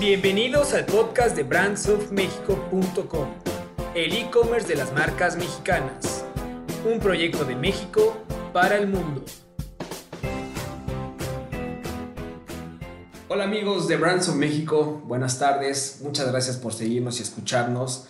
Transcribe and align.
Bienvenidos 0.00 0.74
al 0.74 0.86
podcast 0.86 1.34
de 1.34 1.42
brandsofmexico.com, 1.42 3.28
el 3.96 4.12
e-commerce 4.12 4.68
de 4.68 4.76
las 4.76 4.92
marcas 4.92 5.36
mexicanas. 5.36 6.24
Un 6.88 7.00
proyecto 7.00 7.44
de 7.44 7.56
México 7.56 8.16
para 8.52 8.76
el 8.76 8.86
mundo. 8.86 9.24
Hola 13.26 13.42
amigos 13.42 13.88
de 13.88 13.96
Brands 13.96 14.28
of 14.28 14.36
México, 14.36 15.02
buenas 15.04 15.40
tardes, 15.40 15.98
muchas 16.04 16.30
gracias 16.30 16.58
por 16.58 16.72
seguirnos 16.72 17.18
y 17.18 17.24
escucharnos 17.24 18.06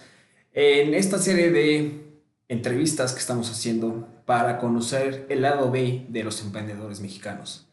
en 0.52 0.92
esta 0.92 1.18
serie 1.18 1.50
de 1.50 2.20
entrevistas 2.48 3.14
que 3.14 3.20
estamos 3.20 3.50
haciendo 3.50 4.06
para 4.26 4.58
conocer 4.58 5.24
el 5.30 5.40
lado 5.40 5.70
B 5.70 6.04
de 6.10 6.22
los 6.22 6.42
emprendedores 6.42 7.00
mexicanos. 7.00 7.66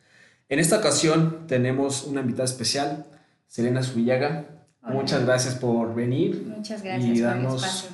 En 0.48 0.60
esta 0.60 0.78
ocasión 0.78 1.48
tenemos 1.48 2.06
una 2.06 2.22
invitada 2.22 2.46
especial, 2.46 3.08
Selena 3.56 3.82
Subillaga. 3.82 4.50
Muchas 4.82 5.24
gracias 5.24 5.56
por 5.56 5.96
venir 5.96 6.44
Muchas 6.46 6.84
gracias 6.84 7.06
y 7.06 7.08
por 7.08 7.16
el 7.16 7.24
darnos 7.24 7.90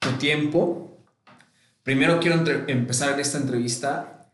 tu 0.00 0.10
tiempo. 0.14 0.98
Primero 1.84 2.18
quiero 2.18 2.42
empezar 2.66 3.20
esta 3.20 3.38
entrevista 3.38 4.26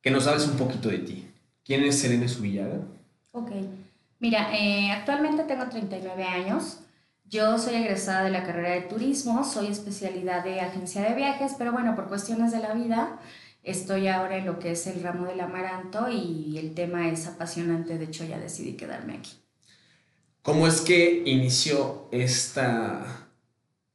que 0.00 0.12
nos 0.12 0.28
hables 0.28 0.46
un 0.46 0.56
poquito 0.56 0.88
de 0.88 0.98
ti. 0.98 1.28
¿Quién 1.64 1.82
es 1.82 1.98
Selena 1.98 2.28
Subillaga? 2.28 2.78
Ok. 3.32 3.50
Mira, 4.20 4.56
eh, 4.56 4.92
actualmente 4.92 5.42
tengo 5.42 5.68
39 5.68 6.22
años. 6.22 6.78
Yo 7.24 7.58
soy 7.58 7.74
egresada 7.74 8.22
de 8.22 8.30
la 8.30 8.44
carrera 8.44 8.70
de 8.70 8.82
turismo, 8.82 9.42
soy 9.42 9.66
especialidad 9.66 10.44
de 10.44 10.60
agencia 10.60 11.02
de 11.02 11.16
viajes, 11.16 11.56
pero 11.58 11.72
bueno, 11.72 11.96
por 11.96 12.06
cuestiones 12.06 12.52
de 12.52 12.60
la 12.60 12.72
vida, 12.74 13.18
estoy 13.64 14.06
ahora 14.06 14.36
en 14.36 14.46
lo 14.46 14.60
que 14.60 14.70
es 14.70 14.86
el 14.86 15.02
ramo 15.02 15.26
del 15.26 15.40
amaranto 15.40 16.08
y 16.08 16.56
el 16.56 16.74
tema 16.74 17.08
es 17.08 17.26
apasionante, 17.26 17.98
de 17.98 18.04
hecho 18.04 18.24
ya 18.24 18.38
decidí 18.38 18.74
quedarme 18.74 19.14
aquí. 19.14 19.32
¿Cómo 20.42 20.66
es 20.66 20.80
que 20.80 21.22
inició 21.26 22.08
este 22.10 22.62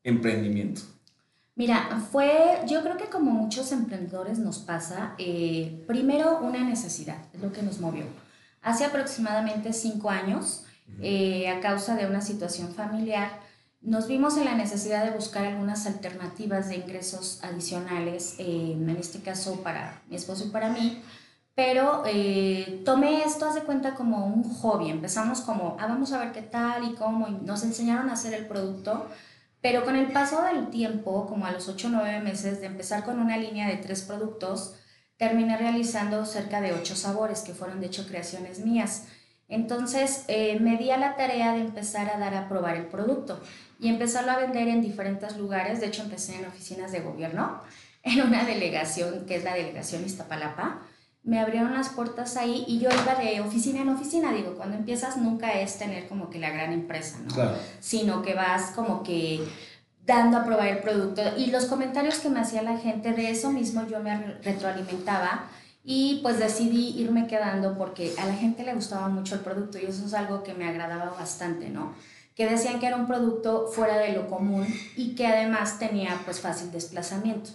emprendimiento? 0.04 0.82
Mira, 1.56 2.04
fue, 2.12 2.62
yo 2.68 2.84
creo 2.84 2.98
que 2.98 3.06
como 3.06 3.32
muchos 3.32 3.72
emprendedores 3.72 4.40
nos 4.40 4.60
pasa, 4.60 5.16
eh, 5.18 5.84
primero 5.88 6.40
una 6.40 6.64
necesidad, 6.64 7.18
es 7.34 7.42
lo 7.42 7.52
que 7.52 7.64
nos 7.64 7.80
movió. 7.80 8.04
Hace 8.62 8.86
aproximadamente 8.86 9.74
cinco 9.74 10.10
años, 10.10 10.66
eh, 11.02 11.48
a 11.50 11.62
causa 11.62 11.96
de 11.96 12.06
una 12.06 12.22
situación 12.22 12.74
familiar, 12.74 13.40
nos 13.82 14.08
vimos 14.08 14.38
en 14.38 14.46
la 14.46 14.56
necesidad 14.56 15.06
de 15.06 15.12
buscar 15.12 15.46
algunas 15.46 15.86
alternativas 15.88 16.70
de 16.70 16.76
ingresos 16.76 17.40
adicionales, 17.44 18.36
eh, 18.38 18.74
en 18.74 18.90
este 18.90 19.20
caso 19.20 19.62
para 19.62 20.02
mi 20.10 20.16
esposo 20.16 20.46
y 20.46 20.50
para 20.50 20.70
mí, 20.70 21.02
pero 21.56 22.04
eh, 22.06 22.82
tomé 22.84 23.24
esto, 23.24 23.48
haz 23.48 23.56
de 23.56 23.64
cuenta, 23.64 23.96
como 23.96 24.26
un 24.26 24.44
hobby. 24.44 24.90
Empezamos 24.90 25.42
como, 25.42 25.78
ah, 25.80 25.88
vamos 25.88 26.12
a 26.12 26.20
ver 26.20 26.34
qué 26.34 26.42
tal 26.42 26.84
y 26.84 26.96
cómo, 26.96 27.28
y 27.30 27.32
nos 27.32 27.64
enseñaron 27.64 28.10
a 28.10 28.14
hacer 28.14 28.34
el 28.34 28.46
producto. 28.46 29.08
Pero 29.62 29.84
con 29.86 29.96
el 29.96 30.12
paso 30.12 30.44
del 30.44 30.70
tiempo, 30.70 31.26
como 31.28 31.46
a 31.46 31.52
los 31.52 31.70
8 31.70 31.88
o 31.88 31.92
9 31.92 32.20
meses 32.20 32.60
de 32.60 32.68
empezar 32.68 33.04
con 33.04 33.20
una 33.20 33.38
línea 33.38 33.68
de 33.68 33.78
tres 33.78 34.02
productos, 34.04 34.76
terminé 35.18 35.58
realizando 35.58 36.26
cerca 36.26 36.62
de 36.62 36.74
8 36.74 36.96
sabores, 36.96 37.42
que 37.42 37.54
fueron 37.54 37.80
de 37.80 37.88
hecho 37.88 38.06
creaciones 38.06 38.60
mías. 38.60 39.08
Entonces 39.48 40.26
eh, 40.28 40.60
me 40.60 40.78
di 40.78 40.92
a 40.92 40.98
la 40.98 41.16
tarea 41.16 41.54
de 41.54 41.62
empezar 41.62 42.10
a 42.10 42.18
dar 42.18 42.36
a 42.36 42.50
probar 42.50 42.76
el 42.76 42.88
producto 42.88 43.40
y 43.80 43.90
empezarlo 43.90 44.32
a 44.32 44.38
vender 44.38 44.68
en 44.68 44.82
diferentes 44.82 45.38
lugares. 45.38 45.80
De 45.80 45.88
hecho, 45.88 46.04
empecé 46.04 46.36
en 46.36 46.46
oficinas 46.46 46.92
de 46.92 47.02
gobierno, 47.02 47.62
en 48.04 48.22
una 48.22 48.44
delegación 48.44 49.26
que 49.26 49.38
es 49.38 49.44
la 49.44 49.54
delegación 49.54 50.04
Iztapalapa. 50.06 50.82
Me 51.26 51.40
abrieron 51.40 51.74
las 51.74 51.90
puertas 51.90 52.38
ahí 52.38 52.64
y 52.68 52.78
yo 52.80 52.90
iba 52.90 53.16
de 53.16 53.42
oficina 53.42 53.82
en 53.82 53.90
oficina. 53.90 54.32
Digo, 54.32 54.54
cuando 54.56 54.78
empiezas 54.78 55.18
nunca 55.18 55.60
es 55.60 55.78
tener 55.78 56.08
como 56.08 56.30
que 56.30 56.40
la 56.40 56.52
gran 56.52 56.72
empresa, 56.72 57.18
¿no? 57.26 57.34
Claro. 57.34 57.58
sino 57.80 58.22
que 58.22 58.34
vas 58.36 58.72
como 58.76 59.02
que 59.04 59.44
dando 60.06 60.38
a 60.38 60.46
probar 60.46 60.68
el 60.68 60.80
producto 60.80 61.22
y 61.36 61.48
los 61.48 61.66
comentarios 61.66 62.20
que 62.20 62.30
me 62.30 62.40
hacía 62.40 62.62
la 62.62 62.78
gente 62.78 63.12
de 63.14 63.32
eso 63.32 63.50
mismo 63.52 63.88
yo 63.88 64.00
me 64.02 64.16
re- 64.16 64.38
retroalimentaba 64.44 65.46
y 65.84 66.20
pues 66.22 66.38
decidí 66.38 67.00
irme 67.02 67.26
quedando 67.26 67.76
porque 67.78 68.14
a 68.20 68.26
la 68.28 68.34
gente 68.36 68.64
le 68.64 68.74
gustaba 68.76 69.08
mucho 69.08 69.34
el 69.36 69.42
producto 69.42 69.80
y 69.80 69.86
eso 69.86 70.06
es 70.06 70.14
algo 70.14 70.44
que 70.44 70.54
me 70.54 70.68
agradaba 70.68 71.16
bastante, 71.18 71.70
¿no? 71.70 71.94
Que 72.36 72.48
decían 72.48 72.80
que 72.80 72.86
era 72.88 72.98
un 72.98 73.08
producto 73.08 73.68
fuera 73.68 73.98
de 73.98 74.14
lo 74.14 74.28
común 74.28 74.68
y 74.96 75.16
que 75.16 75.26
además 75.26 75.80
tenía 75.80 76.20
pues 76.24 76.40
fácil 76.40 76.72
desplazamiento. 76.72 77.50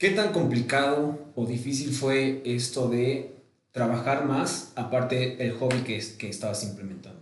¿Qué 0.00 0.08
tan 0.12 0.32
complicado 0.32 1.18
o 1.36 1.44
difícil 1.44 1.92
fue 1.92 2.40
esto 2.46 2.88
de 2.88 3.36
trabajar 3.70 4.24
más, 4.24 4.72
aparte 4.74 5.44
el 5.44 5.52
hobby 5.58 5.82
que, 5.82 5.98
es- 5.98 6.14
que 6.14 6.30
estabas 6.30 6.64
implementando? 6.64 7.20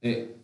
Eh, 0.00 0.34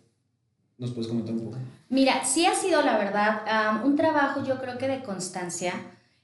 ¿Nos 0.77 0.91
puedes 0.91 1.09
comentar 1.09 1.33
un 1.35 1.43
poco? 1.43 1.57
Mira, 1.89 2.23
sí 2.23 2.45
ha 2.45 2.55
sido 2.55 2.81
la 2.81 2.97
verdad 2.97 3.83
un 3.83 3.97
trabajo 3.97 4.41
yo 4.45 4.57
creo 4.61 4.77
que 4.77 4.87
de 4.87 5.03
constancia. 5.03 5.73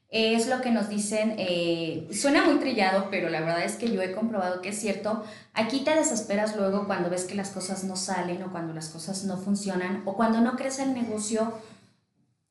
Es 0.09 0.47
lo 0.47 0.62
que 0.62 0.72
nos 0.72 0.88
dicen, 0.88 1.35
eh, 1.38 2.07
suena 2.13 2.45
muy 2.45 2.56
trillado, 2.59 3.09
pero 3.12 3.28
la 3.28 3.41
verdad 3.41 3.66
es 3.66 3.75
que 3.75 3.91
yo 3.91 4.01
he 4.01 4.13
comprobado 4.13 4.62
que 4.62 4.69
es 4.69 4.79
cierto. 4.79 5.22
Aquí 5.53 5.81
te 5.84 5.94
desesperas 5.94 6.56
luego 6.56 6.85
cuando 6.88 7.09
ves 7.09 7.25
que 7.25 7.35
las 7.35 7.50
cosas 7.50 7.84
no 7.84 7.97
salen 7.97 8.41
o 8.44 8.51
cuando 8.53 8.74
las 8.74 8.88
cosas 8.88 9.25
no 9.25 9.35
funcionan 9.35 10.03
o 10.06 10.16
cuando 10.16 10.40
no 10.40 10.56
crece 10.56 10.84
el 10.84 10.94
negocio 10.94 11.51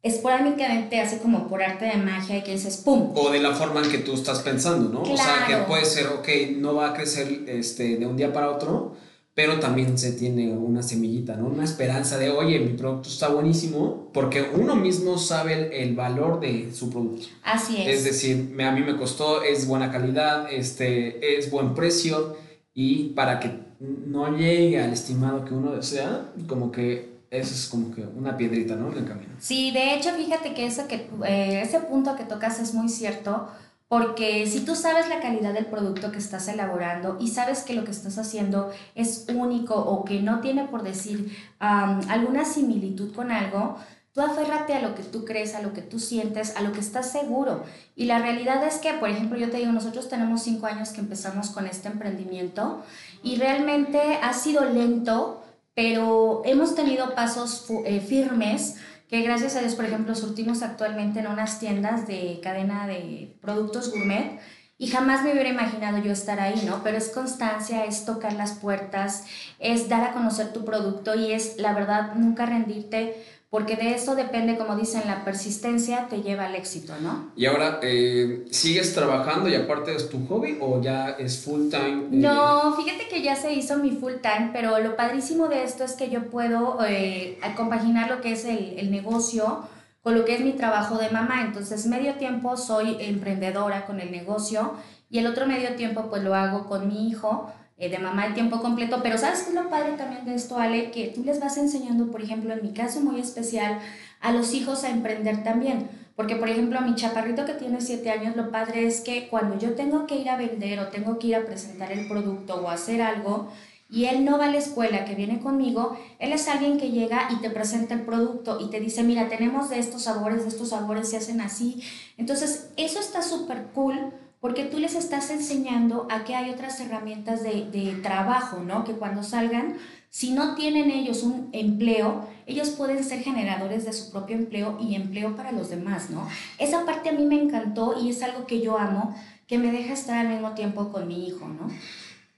esporádicamente, 0.04 1.00
así 1.00 1.16
como 1.16 1.48
por 1.48 1.62
arte 1.62 1.86
de 1.86 1.96
magia 1.96 2.38
y 2.38 2.42
que 2.42 2.52
dices 2.52 2.76
¡pum! 2.78 3.10
O 3.16 3.30
de 3.30 3.40
la 3.40 3.52
forma 3.54 3.82
en 3.82 3.90
que 3.90 3.98
tú 3.98 4.14
estás 4.14 4.40
pensando, 4.40 4.88
¿no? 4.90 5.02
O 5.02 5.16
sea, 5.16 5.44
que 5.46 5.56
puede 5.66 5.84
ser, 5.84 6.06
ok, 6.08 6.28
no 6.58 6.74
va 6.74 6.90
a 6.90 6.94
crecer 6.94 7.42
este, 7.48 7.96
de 7.96 8.06
un 8.06 8.16
día 8.16 8.32
para 8.32 8.50
otro, 8.50 8.94
pero 9.34 9.58
también 9.58 9.98
se 9.98 10.12
tiene 10.12 10.52
una 10.52 10.82
semillita, 10.82 11.36
¿no? 11.36 11.46
Una 11.48 11.64
esperanza 11.64 12.18
de, 12.18 12.30
oye, 12.30 12.60
mi 12.60 12.74
producto 12.74 13.08
está 13.08 13.28
buenísimo, 13.28 14.10
porque 14.12 14.44
uno 14.54 14.76
mismo 14.76 15.18
sabe 15.18 15.54
el, 15.54 15.72
el 15.72 15.94
valor 15.96 16.38
de 16.38 16.72
su 16.72 16.88
producto. 16.90 17.26
Así 17.42 17.82
es. 17.82 17.88
Es 17.98 18.04
decir, 18.04 18.50
me- 18.54 18.64
a 18.64 18.70
mí 18.72 18.82
me 18.82 18.96
costó, 18.96 19.42
es 19.42 19.66
buena 19.66 19.90
calidad, 19.90 20.52
este, 20.52 21.36
es 21.38 21.50
buen 21.50 21.74
precio, 21.74 22.36
y 22.74 23.08
para 23.10 23.40
que 23.40 23.50
no 23.80 24.36
llegue 24.36 24.80
al 24.80 24.92
estimado 24.92 25.44
que 25.44 25.54
uno 25.54 25.72
desea, 25.74 26.30
como 26.46 26.70
que 26.70 27.13
es 27.38 27.68
como 27.70 27.94
que 27.94 28.02
una 28.02 28.36
piedrita, 28.36 28.76
¿no? 28.76 28.90
En 28.92 28.98
el 28.98 29.04
camino. 29.06 29.34
Sí, 29.38 29.70
de 29.70 29.94
hecho, 29.94 30.10
fíjate 30.10 30.54
que, 30.54 30.66
eso 30.66 30.86
que 30.86 31.08
eh, 31.26 31.62
ese 31.62 31.80
punto 31.80 32.16
que 32.16 32.24
tocas 32.24 32.58
es 32.60 32.74
muy 32.74 32.88
cierto, 32.88 33.48
porque 33.88 34.46
si 34.46 34.60
tú 34.64 34.74
sabes 34.74 35.08
la 35.08 35.20
calidad 35.20 35.52
del 35.52 35.66
producto 35.66 36.10
que 36.10 36.18
estás 36.18 36.48
elaborando 36.48 37.16
y 37.20 37.28
sabes 37.28 37.62
que 37.62 37.74
lo 37.74 37.84
que 37.84 37.92
estás 37.92 38.18
haciendo 38.18 38.72
es 38.94 39.26
único 39.32 39.74
o 39.74 40.04
que 40.04 40.20
no 40.20 40.40
tiene, 40.40 40.64
por 40.64 40.82
decir, 40.82 41.36
alguna 41.60 42.44
similitud 42.44 43.14
con 43.14 43.30
algo, 43.30 43.76
tú 44.12 44.20
aférrate 44.20 44.74
a 44.74 44.80
lo 44.80 44.94
que 44.94 45.02
tú 45.02 45.24
crees, 45.24 45.54
a 45.54 45.62
lo 45.62 45.72
que 45.72 45.82
tú 45.82 45.98
sientes, 45.98 46.56
a 46.56 46.62
lo 46.62 46.72
que 46.72 46.80
estás 46.80 47.12
seguro. 47.12 47.64
Y 47.94 48.06
la 48.06 48.18
realidad 48.20 48.64
es 48.64 48.76
que, 48.76 48.94
por 48.94 49.10
ejemplo, 49.10 49.38
yo 49.38 49.50
te 49.50 49.58
digo, 49.58 49.72
nosotros 49.72 50.08
tenemos 50.08 50.42
cinco 50.42 50.66
años 50.66 50.88
que 50.90 51.00
empezamos 51.00 51.50
con 51.50 51.66
este 51.66 51.88
emprendimiento 51.88 52.82
y 53.22 53.36
realmente 53.36 54.18
ha 54.22 54.32
sido 54.32 54.64
lento, 54.64 55.43
pero 55.74 56.42
hemos 56.44 56.74
tenido 56.74 57.14
pasos 57.14 57.66
eh, 57.84 58.00
firmes 58.00 58.76
que 59.08 59.22
gracias 59.22 59.56
a 59.56 59.60
Dios, 59.60 59.74
por 59.74 59.84
ejemplo, 59.84 60.14
surtimos 60.14 60.62
actualmente 60.62 61.20
en 61.20 61.26
unas 61.26 61.60
tiendas 61.60 62.06
de 62.06 62.40
cadena 62.42 62.86
de 62.86 63.36
productos 63.40 63.90
gourmet 63.90 64.40
y 64.76 64.88
jamás 64.88 65.22
me 65.22 65.32
hubiera 65.32 65.48
imaginado 65.48 65.98
yo 65.98 66.10
estar 66.12 66.40
ahí, 66.40 66.62
¿no? 66.66 66.82
Pero 66.82 66.96
es 66.96 67.10
constancia, 67.10 67.84
es 67.84 68.04
tocar 68.04 68.32
las 68.32 68.52
puertas, 68.52 69.24
es 69.60 69.88
dar 69.88 70.02
a 70.02 70.12
conocer 70.12 70.52
tu 70.52 70.64
producto 70.64 71.14
y 71.14 71.32
es, 71.32 71.58
la 71.58 71.72
verdad, 71.74 72.14
nunca 72.16 72.44
rendirte, 72.44 73.24
porque 73.54 73.76
de 73.76 73.94
eso 73.94 74.16
depende, 74.16 74.58
como 74.58 74.74
dicen, 74.74 75.02
la 75.06 75.24
persistencia 75.24 76.08
te 76.08 76.22
lleva 76.22 76.46
al 76.46 76.56
éxito, 76.56 76.92
¿no? 77.00 77.30
Y 77.36 77.46
ahora, 77.46 77.78
eh, 77.84 78.46
¿sigues 78.50 78.92
trabajando 78.96 79.48
y 79.48 79.54
aparte 79.54 79.94
es 79.94 80.10
tu 80.10 80.26
hobby 80.26 80.58
o 80.60 80.82
ya 80.82 81.10
es 81.10 81.38
full 81.38 81.70
time? 81.70 82.02
eh? 82.02 82.06
No, 82.10 82.74
fíjate 82.74 83.06
que 83.08 83.22
ya 83.22 83.36
se 83.36 83.52
hizo 83.54 83.76
mi 83.76 83.92
full 83.92 84.14
time, 84.20 84.50
pero 84.52 84.80
lo 84.80 84.96
padrísimo 84.96 85.46
de 85.46 85.62
esto 85.62 85.84
es 85.84 85.92
que 85.92 86.10
yo 86.10 86.30
puedo 86.30 86.78
eh, 86.84 87.38
compaginar 87.54 88.10
lo 88.10 88.20
que 88.20 88.32
es 88.32 88.44
el, 88.44 88.74
el 88.76 88.90
negocio 88.90 89.68
con 90.02 90.16
lo 90.16 90.24
que 90.24 90.34
es 90.34 90.40
mi 90.40 90.54
trabajo 90.54 90.98
de 90.98 91.10
mamá. 91.10 91.42
Entonces, 91.42 91.86
medio 91.86 92.14
tiempo 92.14 92.56
soy 92.56 92.96
emprendedora 92.98 93.86
con 93.86 94.00
el 94.00 94.10
negocio 94.10 94.72
y 95.10 95.20
el 95.20 95.28
otro 95.28 95.46
medio 95.46 95.76
tiempo 95.76 96.10
pues 96.10 96.24
lo 96.24 96.34
hago 96.34 96.66
con 96.66 96.88
mi 96.88 97.08
hijo 97.08 97.52
eh, 97.76 97.88
de 97.88 97.98
mamá 97.98 98.28
de 98.28 98.34
tiempo 98.34 98.60
completo. 98.60 99.00
Pero 99.02 99.18
¿sabes 99.18 99.42
qué 99.42 99.50
es 99.50 99.54
lo 99.54 99.68
padre 99.68 99.92
también 99.92 100.24
de 100.24 100.34
esto, 100.34 100.58
Ale? 100.58 100.90
Que 100.90 101.08
tú 101.08 101.24
les 101.24 101.40
vas 101.40 101.56
enseñando, 101.56 102.10
por 102.10 102.22
ejemplo, 102.22 102.52
en 102.52 102.62
mi 102.62 102.72
caso 102.72 103.00
muy 103.00 103.20
especial, 103.20 103.80
a 104.20 104.32
los 104.32 104.54
hijos 104.54 104.84
a 104.84 104.90
emprender 104.90 105.42
también. 105.42 105.88
Porque, 106.16 106.36
por 106.36 106.48
ejemplo, 106.48 106.78
a 106.78 106.82
mi 106.82 106.94
chaparrito 106.94 107.44
que 107.44 107.54
tiene 107.54 107.80
7 107.80 108.08
años, 108.10 108.36
lo 108.36 108.50
padre 108.52 108.86
es 108.86 109.00
que 109.00 109.28
cuando 109.28 109.58
yo 109.58 109.74
tengo 109.74 110.06
que 110.06 110.16
ir 110.16 110.30
a 110.30 110.36
vender 110.36 110.78
o 110.78 110.88
tengo 110.88 111.18
que 111.18 111.28
ir 111.28 111.36
a 111.36 111.44
presentar 111.44 111.90
el 111.90 112.06
producto 112.06 112.54
o 112.62 112.68
hacer 112.68 113.02
algo, 113.02 113.48
y 113.90 114.06
él 114.06 114.24
no 114.24 114.38
va 114.38 114.46
a 114.46 114.50
la 114.50 114.58
escuela, 114.58 115.04
que 115.04 115.14
viene 115.14 115.40
conmigo, 115.40 115.96
él 116.18 116.32
es 116.32 116.48
alguien 116.48 116.78
que 116.78 116.90
llega 116.90 117.28
y 117.30 117.36
te 117.36 117.50
presenta 117.50 117.94
el 117.94 118.02
producto 118.02 118.58
y 118.60 118.70
te 118.70 118.80
dice, 118.80 119.02
mira, 119.02 119.28
tenemos 119.28 119.70
de 119.70 119.78
estos 119.78 120.02
sabores, 120.02 120.42
de 120.42 120.48
estos 120.48 120.70
sabores, 120.70 121.10
se 121.10 121.16
hacen 121.16 121.40
así. 121.40 121.82
Entonces, 122.16 122.70
eso 122.76 122.98
está 122.98 123.22
súper 123.22 123.66
cool 123.74 124.12
porque 124.44 124.64
tú 124.64 124.78
les 124.78 124.94
estás 124.94 125.30
enseñando 125.30 126.06
a 126.10 126.22
que 126.24 126.34
hay 126.34 126.50
otras 126.50 126.78
herramientas 126.78 127.42
de, 127.42 127.64
de 127.72 127.94
trabajo, 128.02 128.58
¿no? 128.60 128.84
Que 128.84 128.92
cuando 128.92 129.22
salgan 129.22 129.78
Si 130.10 130.32
no 130.32 130.54
tienen 130.54 130.90
ellos 130.90 131.22
un 131.22 131.48
empleo, 131.52 132.28
ellos 132.44 132.68
pueden 132.68 133.02
ser 133.02 133.20
generadores 133.20 133.86
de 133.86 133.94
su 133.94 134.12
propio 134.12 134.36
empleo 134.36 134.76
y 134.78 134.96
empleo 134.96 135.34
para 135.34 135.50
los 135.50 135.70
demás, 135.70 136.10
¿no? 136.10 136.28
Esa 136.58 136.84
parte 136.84 137.08
a 137.08 137.12
mí 137.12 137.24
me 137.24 137.40
encantó 137.40 137.98
y 137.98 138.10
es 138.10 138.22
algo 138.22 138.46
que 138.46 138.60
yo 138.60 138.76
amo, 138.76 139.16
que 139.46 139.56
me 139.56 139.72
deja 139.72 139.94
estar 139.94 140.18
al 140.18 140.28
mismo 140.28 140.52
tiempo 140.52 140.92
con 140.92 141.08
mi 141.08 141.26
hijo, 141.26 141.48
¿no? 141.48 141.70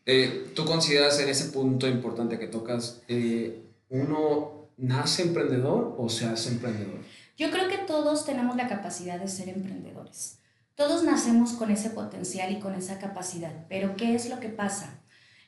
Eh, 0.06 0.52
¿Tú 0.55 0.64
consideras 0.64 1.19
en 1.19 1.29
ese 1.29 1.47
punto 1.47 1.88
importante 1.88 2.38
que 2.38 2.47
tocas, 2.47 3.02
eh, 3.09 3.64
uno 3.88 4.69
nace 4.76 5.23
emprendedor 5.23 5.97
o 5.99 6.09
se 6.09 6.26
hace 6.26 6.50
emprendedor? 6.50 7.00
Yo 7.37 7.50
creo 7.50 7.67
que 7.67 7.79
todos 7.79 8.25
tenemos 8.25 8.55
la 8.55 8.69
capacidad 8.69 9.19
de 9.19 9.26
ser 9.26 9.49
emprendedores. 9.49 10.38
Todos 10.76 11.05
nacemos 11.05 11.55
con 11.55 11.70
ese 11.70 11.88
potencial 11.88 12.52
y 12.52 12.61
con 12.61 12.75
esa 12.75 12.99
capacidad, 12.99 13.50
pero 13.69 13.96
¿qué 13.96 14.14
es 14.14 14.28
lo 14.28 14.40
que 14.40 14.50
pasa? 14.50 15.00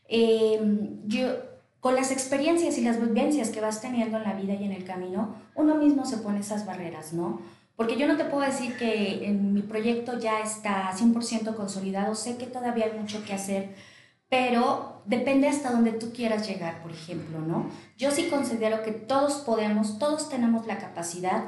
Em, 0.08 1.06
yo, 1.06 1.28
con 1.80 1.94
las 1.94 2.10
experiencias 2.10 2.78
y 2.78 2.80
las 2.80 2.98
vivencias 2.98 3.50
que 3.50 3.60
vas 3.60 3.82
teniendo 3.82 4.16
en 4.16 4.24
la 4.24 4.32
vida 4.32 4.54
y 4.54 4.64
en 4.64 4.72
el 4.72 4.84
camino, 4.84 5.34
uno 5.54 5.74
mismo 5.74 6.06
se 6.06 6.16
pone 6.16 6.40
esas 6.40 6.64
barreras, 6.64 7.12
¿no? 7.12 7.42
Porque 7.76 7.98
yo 7.98 8.08
no 8.08 8.16
te 8.16 8.24
puedo 8.24 8.44
decir 8.44 8.78
que 8.78 9.26
en 9.26 9.52
mi 9.52 9.60
proyecto 9.60 10.18
ya 10.18 10.40
está 10.40 10.90
100% 10.96 11.54
consolidado, 11.54 12.14
sé 12.14 12.38
que 12.38 12.46
todavía 12.46 12.86
hay 12.86 12.98
mucho 12.98 13.22
que 13.26 13.34
hacer, 13.34 13.74
pero 14.30 15.02
depende 15.04 15.46
hasta 15.46 15.70
donde 15.70 15.92
tú 15.92 16.10
quieras 16.10 16.48
llegar, 16.48 16.82
por 16.82 16.90
ejemplo, 16.90 17.38
¿no? 17.40 17.70
Yo 17.98 18.10
sí 18.10 18.28
considero 18.30 18.82
que 18.82 18.92
todos 18.92 19.34
podemos, 19.34 19.98
todos 19.98 20.30
tenemos 20.30 20.66
la 20.66 20.78
capacidad, 20.78 21.44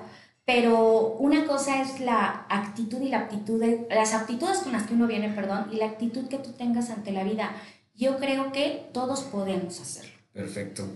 pero 0.52 1.16
una 1.20 1.46
cosa 1.46 1.80
es 1.80 2.00
la 2.00 2.44
actitud 2.48 3.00
y 3.00 3.08
la 3.08 3.20
aptitud, 3.20 3.62
las 3.88 4.14
aptitudes 4.14 4.58
con 4.58 4.72
las 4.72 4.82
que 4.82 4.94
uno 4.94 5.06
viene, 5.06 5.28
perdón, 5.28 5.68
y 5.70 5.76
la 5.76 5.86
actitud 5.86 6.26
que 6.26 6.38
tú 6.38 6.50
tengas 6.54 6.90
ante 6.90 7.12
la 7.12 7.22
vida. 7.22 7.54
Yo 7.94 8.18
creo 8.18 8.50
que 8.50 8.88
todos 8.92 9.20
podemos 9.22 9.80
hacerlo. 9.80 10.10
Perfecto. 10.32 10.88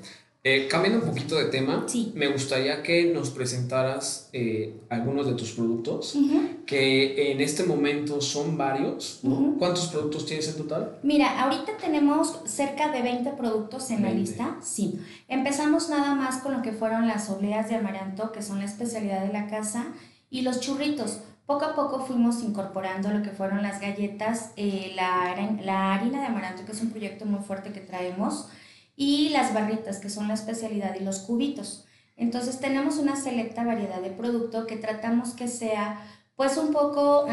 Eh, 0.47 0.69
cambiando 0.69 0.99
un 1.03 1.11
poquito 1.11 1.37
de 1.37 1.47
tema, 1.47 1.87
me 2.13 2.29
gustaría 2.29 2.83
que 2.83 3.07
nos 3.07 3.31
presentaras 3.31 4.29
eh, 4.35 4.79
algunos 4.91 5.27
de 5.27 5.33
tus 5.33 5.53
productos, 5.53 6.19
que 6.67 7.33
en 7.33 7.41
este 7.41 7.65
momento 7.65 8.21
son 8.21 8.59
varios. 8.59 9.21
¿Cuántos 9.59 9.87
productos 9.87 10.27
tienes 10.27 10.47
en 10.49 10.59
total? 10.59 10.99
Mira, 11.03 11.43
ahorita 11.43 11.79
tenemos 11.79 12.41
cerca 12.45 12.93
de 12.93 13.01
20 13.01 13.31
productos 13.31 13.91
en 13.91 14.03
la 14.03 14.11
lista. 14.11 14.59
Sí. 14.63 15.01
Empezamos 15.29 15.89
nada 15.89 16.15
más 16.15 16.43
con 16.43 16.53
lo 16.53 16.61
que 16.61 16.73
fueron 16.73 17.09
las 17.09 17.31
obleas 17.31 17.71
de 17.71 17.77
amaranto, 17.77 18.31
que 18.31 18.43
son 18.43 18.59
la 18.59 18.67
especialidad 18.67 19.25
de 19.25 19.33
la 19.33 19.47
casa, 19.47 19.87
y 20.29 20.43
los 20.43 20.61
churritos. 20.61 21.21
Poco 21.47 21.65
a 21.65 21.75
poco 21.75 22.05
fuimos 22.05 22.43
incorporando 22.43 23.09
lo 23.09 23.23
que 23.23 23.31
fueron 23.31 23.63
las 23.63 23.81
galletas, 23.81 24.51
eh, 24.57 24.93
la, 24.95 25.35
la 25.63 25.95
harina 25.95 26.21
de 26.21 26.27
amaranto, 26.27 26.67
que 26.67 26.73
es 26.73 26.83
un 26.83 26.91
proyecto 26.91 27.25
muy 27.25 27.41
fuerte 27.41 27.73
que 27.73 27.81
traemos 27.81 28.49
y 28.97 29.31
las 29.31 29.53
barritas, 29.55 29.99
que 29.99 30.11
son 30.11 30.29
la 30.29 30.35
especialidad, 30.35 30.95
y 30.99 31.05
los 31.05 31.21
cubitos. 31.21 31.85
Entonces 32.17 32.61
tenemos 32.61 32.97
una 32.97 33.17
selecta 33.17 33.65
variedad 33.65 34.01
de 34.01 34.11
producto 34.11 34.67
que 34.67 34.77
tratamos 34.77 35.31
que 35.31 35.49
sea 35.49 36.01
pues 36.37 36.57
un 36.57 36.73
poco 36.73 37.27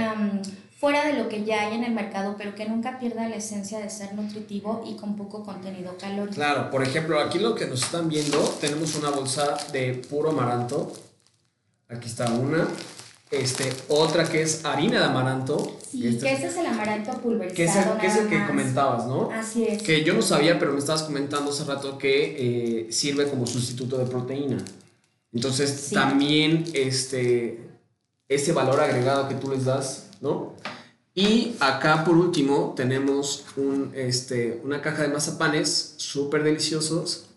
fuera 0.80 1.06
de 1.06 1.13
lo 1.13 1.30
que 1.30 1.44
ya 1.44 1.62
hay 1.62 1.75
en 1.75 1.84
el 1.84 1.94
mercado, 1.94 2.36
pero 2.38 2.56
que 2.56 2.68
nunca 2.68 2.98
pierda 2.98 3.30
la 3.30 3.36
esencia 3.36 3.80
de 3.80 3.90
ser 3.90 4.16
nutritivo 4.16 4.84
y 4.86 4.96
con 4.96 5.16
poco 5.16 5.44
contenido 5.44 5.96
calórico. 6.00 6.36
Claro, 6.36 6.72
por 6.72 6.81
ejemplo, 6.81 7.19
aquí 7.19 7.38
lo 7.38 7.54
que 7.54 7.68
nos 7.68 7.84
están 7.84 8.10
viendo, 8.10 8.40
tenemos 8.60 8.96
una 8.96 9.12
bolsa 9.12 9.58
de 9.72 9.94
puro 10.10 10.31
amaranto. 10.31 10.92
Aquí 11.88 12.08
está 12.08 12.31
una. 12.31 12.68
Este, 13.31 13.72
otra 13.88 14.25
que 14.25 14.42
es 14.42 14.66
harina 14.66 15.00
de 15.00 15.06
amaranto. 15.06 15.80
Sí, 15.89 16.06
este 16.06 16.25
que 16.25 16.33
ese 16.33 16.48
es 16.48 16.57
el 16.57 16.66
amaranto 16.66 17.13
pulverizado. 17.13 17.98
Que 17.98 18.07
es 18.07 18.16
el, 18.18 18.28
que, 18.28 18.36
es 18.36 18.36
el 18.36 18.42
que 18.42 18.45
comentabas, 18.45 19.07
¿no? 19.07 19.31
Así 19.31 19.66
es. 19.66 19.81
Que 19.81 20.04
yo 20.04 20.13
no 20.13 20.22
sabía, 20.22 20.60
pero 20.60 20.74
me 20.74 20.80
estabas 20.80 21.04
comentando 21.04 21.51
hace 21.51 21.63
rato 21.63 21.98
que 21.98 22.88
eh, 22.88 22.92
sirve 22.92 23.30
como 23.30 23.48
sustituto 23.48 23.98
de 23.98 24.06
proteína. 24.06 24.57
Entonces, 25.31 25.92
también 25.92 26.66
este, 26.74 27.69
ese 28.28 28.51
valor 28.51 28.81
agregado 28.81 29.30
que 29.30 29.36
tú 29.36 29.50
les 29.50 29.63
das, 29.63 30.10
¿no? 30.19 30.54
Y 31.13 31.56
acá, 31.60 32.04
por 32.04 32.18
último, 32.18 32.74
tenemos 32.75 33.45
un, 33.56 33.92
este, 33.95 34.62
una 34.63 34.81
caja 34.81 35.04
de 35.04 35.07
mazapanes 35.07 35.94
súper 35.98 36.44
deliciosos. 36.44 37.27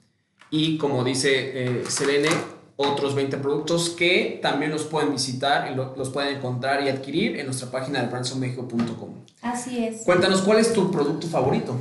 Y 0.50 0.79
como 0.79 1.02
dice 1.02 1.81
eh, 1.81 1.85
Selene, 1.88 2.29
otros 2.76 3.15
20 3.15 3.37
productos 3.38 3.91
que 3.91 4.38
también 4.43 4.71
los 4.71 4.85
pueden 4.85 5.12
visitar 5.12 5.71
y 5.71 5.75
los 5.75 6.09
pueden 6.11 6.37
encontrar 6.37 6.82
y 6.85 6.88
adquirir 6.88 7.38
en 7.38 7.47
nuestra 7.47 7.71
página 7.71 8.00
de 8.00 8.09
brandsonmexico.com. 8.09 9.11
Así 9.43 9.85
es. 9.85 10.03
Cuéntanos, 10.03 10.43
¿cuál 10.43 10.59
es 10.59 10.73
tu 10.73 10.91
producto 10.91 11.26
favorito? 11.26 11.76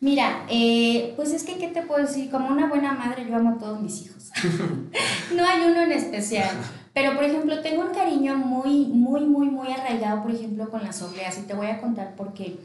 Mira, 0.00 0.44
eh, 0.50 1.14
pues 1.16 1.32
es 1.32 1.44
que, 1.44 1.56
¿qué 1.56 1.68
te 1.68 1.82
puedo 1.82 2.04
decir? 2.04 2.30
Como 2.30 2.48
una 2.48 2.68
buena 2.68 2.92
madre, 2.92 3.26
yo 3.28 3.36
amo 3.36 3.50
a 3.50 3.58
todos 3.58 3.80
mis 3.80 4.02
hijos. 4.02 4.30
no 5.34 5.46
hay 5.46 5.62
uno 5.62 5.82
en 5.82 5.92
especial. 5.92 6.50
Pero, 6.92 7.14
por 7.14 7.24
ejemplo, 7.24 7.60
tengo 7.62 7.82
un 7.82 7.94
cariño 7.94 8.36
muy, 8.36 8.86
muy, 8.86 9.22
muy, 9.22 9.46
muy 9.48 9.72
arraigado, 9.72 10.22
por 10.22 10.32
ejemplo, 10.32 10.68
con 10.70 10.82
las 10.82 11.00
obleas. 11.00 11.38
Y 11.38 11.42
te 11.42 11.54
voy 11.54 11.68
a 11.68 11.80
contar 11.80 12.16
por 12.16 12.34
qué. 12.34 12.56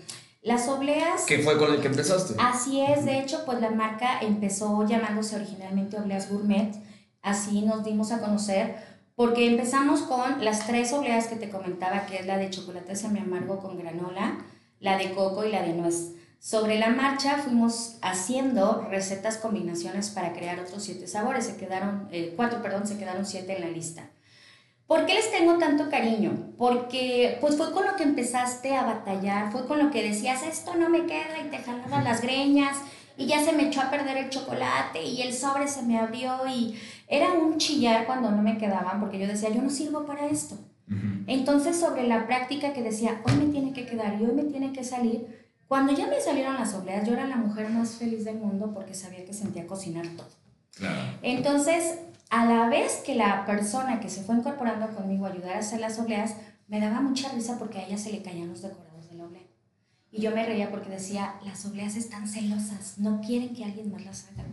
Las 0.42 0.68
obleas... 0.68 1.24
¿Qué 1.28 1.40
fue 1.40 1.58
con 1.58 1.72
el 1.72 1.82
que 1.82 1.88
empezaste? 1.88 2.36
Así 2.40 2.82
es. 2.82 3.06
De 3.06 3.20
hecho, 3.20 3.44
pues 3.46 3.62
la 3.62 3.72
marca 3.72 4.20
empezó 4.22 4.86
llamándose 4.86 5.36
originalmente 5.36 5.98
Obleas 5.98 6.30
Gourmet 6.30 6.76
así 7.22 7.62
nos 7.62 7.84
dimos 7.84 8.12
a 8.12 8.20
conocer, 8.20 8.76
porque 9.16 9.48
empezamos 9.48 10.02
con 10.02 10.44
las 10.44 10.66
tres 10.66 10.94
obleas 10.94 11.28
que 11.28 11.36
te 11.36 11.50
comentaba, 11.50 12.06
que 12.06 12.20
es 12.20 12.26
la 12.26 12.38
de 12.38 12.50
chocolate 12.50 12.96
semi 12.96 13.20
amargo 13.20 13.60
con 13.60 13.78
granola, 13.78 14.46
la 14.80 14.98
de 14.98 15.12
coco 15.12 15.46
y 15.46 15.52
la 15.52 15.62
de 15.62 15.74
nuez. 15.74 16.14
Sobre 16.40 16.80
la 16.80 16.90
marcha 16.90 17.38
fuimos 17.38 17.98
haciendo 18.02 18.88
recetas, 18.90 19.38
combinaciones 19.38 20.10
para 20.10 20.32
crear 20.32 20.60
otros 20.62 20.84
siete 20.84 21.06
sabores. 21.06 21.46
Se 21.46 21.58
quedaron, 21.58 22.08
eh, 22.12 22.34
cuatro, 22.38 22.62
perdón, 22.62 22.88
se 22.88 22.98
quedaron 22.98 23.26
siete 23.26 23.58
en 23.58 23.62
la 23.62 23.68
lista. 23.68 24.04
¿Por 24.88 25.06
qué 25.06 25.16
les 25.16 25.30
tengo 25.32 25.58
tanto 25.58 25.90
cariño? 25.90 26.54
Porque 26.58 27.38
pues 27.42 27.58
fue 27.58 27.72
con 27.74 27.86
lo 27.86 27.96
que 27.96 28.04
empezaste 28.04 28.76
a 28.76 28.86
batallar, 28.86 29.52
fue 29.52 29.68
con 29.68 29.78
lo 29.78 29.92
que 29.92 30.02
decías, 30.02 30.42
esto 30.44 30.76
no 30.76 30.90
me 30.90 31.06
queda 31.06 31.38
y 31.46 31.50
te 31.50 31.60
jalaban 31.60 32.06
las 32.06 32.22
greñas 32.22 32.78
y 33.16 33.28
ya 33.28 33.44
se 33.44 33.52
me 33.52 33.68
echó 33.68 33.82
a 33.82 33.92
perder 33.92 34.18
el 34.18 34.30
chocolate 34.30 35.04
y 35.04 35.22
el 35.22 35.34
sobre 35.34 35.68
se 35.68 35.84
me 35.84 36.00
abrió 36.00 36.40
y 36.48 36.80
era 37.10 37.34
un 37.34 37.58
chillar 37.58 38.06
cuando 38.06 38.32
no 38.32 38.42
me 38.42 38.58
quedaban 38.58 39.00
porque 39.02 39.20
yo 39.20 39.28
decía, 39.28 39.50
yo 39.50 39.62
no 39.62 39.70
sirvo 39.70 40.06
para 40.06 40.28
esto. 40.28 40.56
Entonces 41.28 41.80
sobre 41.80 42.08
la 42.08 42.26
práctica 42.26 42.74
que 42.74 42.82
decía, 42.82 43.22
hoy 43.24 43.34
me 43.34 43.52
tiene 43.52 43.74
que 43.74 43.86
quedar 43.86 44.20
y 44.20 44.26
hoy 44.26 44.32
me 44.32 44.46
tiene 44.46 44.72
que 44.72 44.84
salir, 44.84 45.50
cuando 45.68 45.94
ya 45.94 46.08
me 46.08 46.20
salieron 46.20 46.56
las 46.56 46.74
obleas, 46.74 47.08
yo 47.08 47.14
era 47.14 47.28
la 47.28 47.36
mujer 47.36 47.70
más 47.70 47.92
feliz 47.92 48.26
del 48.26 48.38
mundo 48.38 48.72
porque 48.74 48.96
sabía 48.96 49.24
que 49.24 49.34
sentía 49.34 49.68
cocinar 49.68 50.08
todo. 50.18 50.90
Entonces, 51.22 52.00
a 52.32 52.46
la 52.46 52.70
vez 52.70 53.04
que 53.06 53.14
la 53.14 53.46
persona 53.46 54.00
que 54.00 54.10
se 54.10 54.24
fue 54.24 54.36
incorporando 54.36 54.88
conmigo 54.96 55.26
a 55.26 55.30
ayudar 55.30 55.56
a 55.56 55.60
hacer 55.60 55.80
las 55.80 56.00
obleas, 56.00 56.36
me 56.68 56.80
daba 56.80 57.02
mucha 57.02 57.30
risa 57.30 57.60
porque 57.60 57.80
a 57.80 57.86
ella 57.86 57.98
se 57.98 58.12
le 58.12 58.24
caían 58.24 58.50
los 58.50 58.64
decorados 58.64 59.10
de 59.10 59.18
la 59.18 59.26
oblea. 59.26 59.44
Y 60.12 60.22
yo 60.22 60.32
me 60.32 60.44
reía 60.44 60.72
porque 60.72 60.90
decía, 60.90 61.36
las 61.46 61.64
obleas 61.68 61.96
están 61.96 62.28
celosas, 62.28 62.98
no 62.98 63.22
quieren 63.22 63.54
que 63.54 63.64
alguien 63.64 63.92
más 63.92 64.04
las 64.06 64.28
haga. 64.30 64.46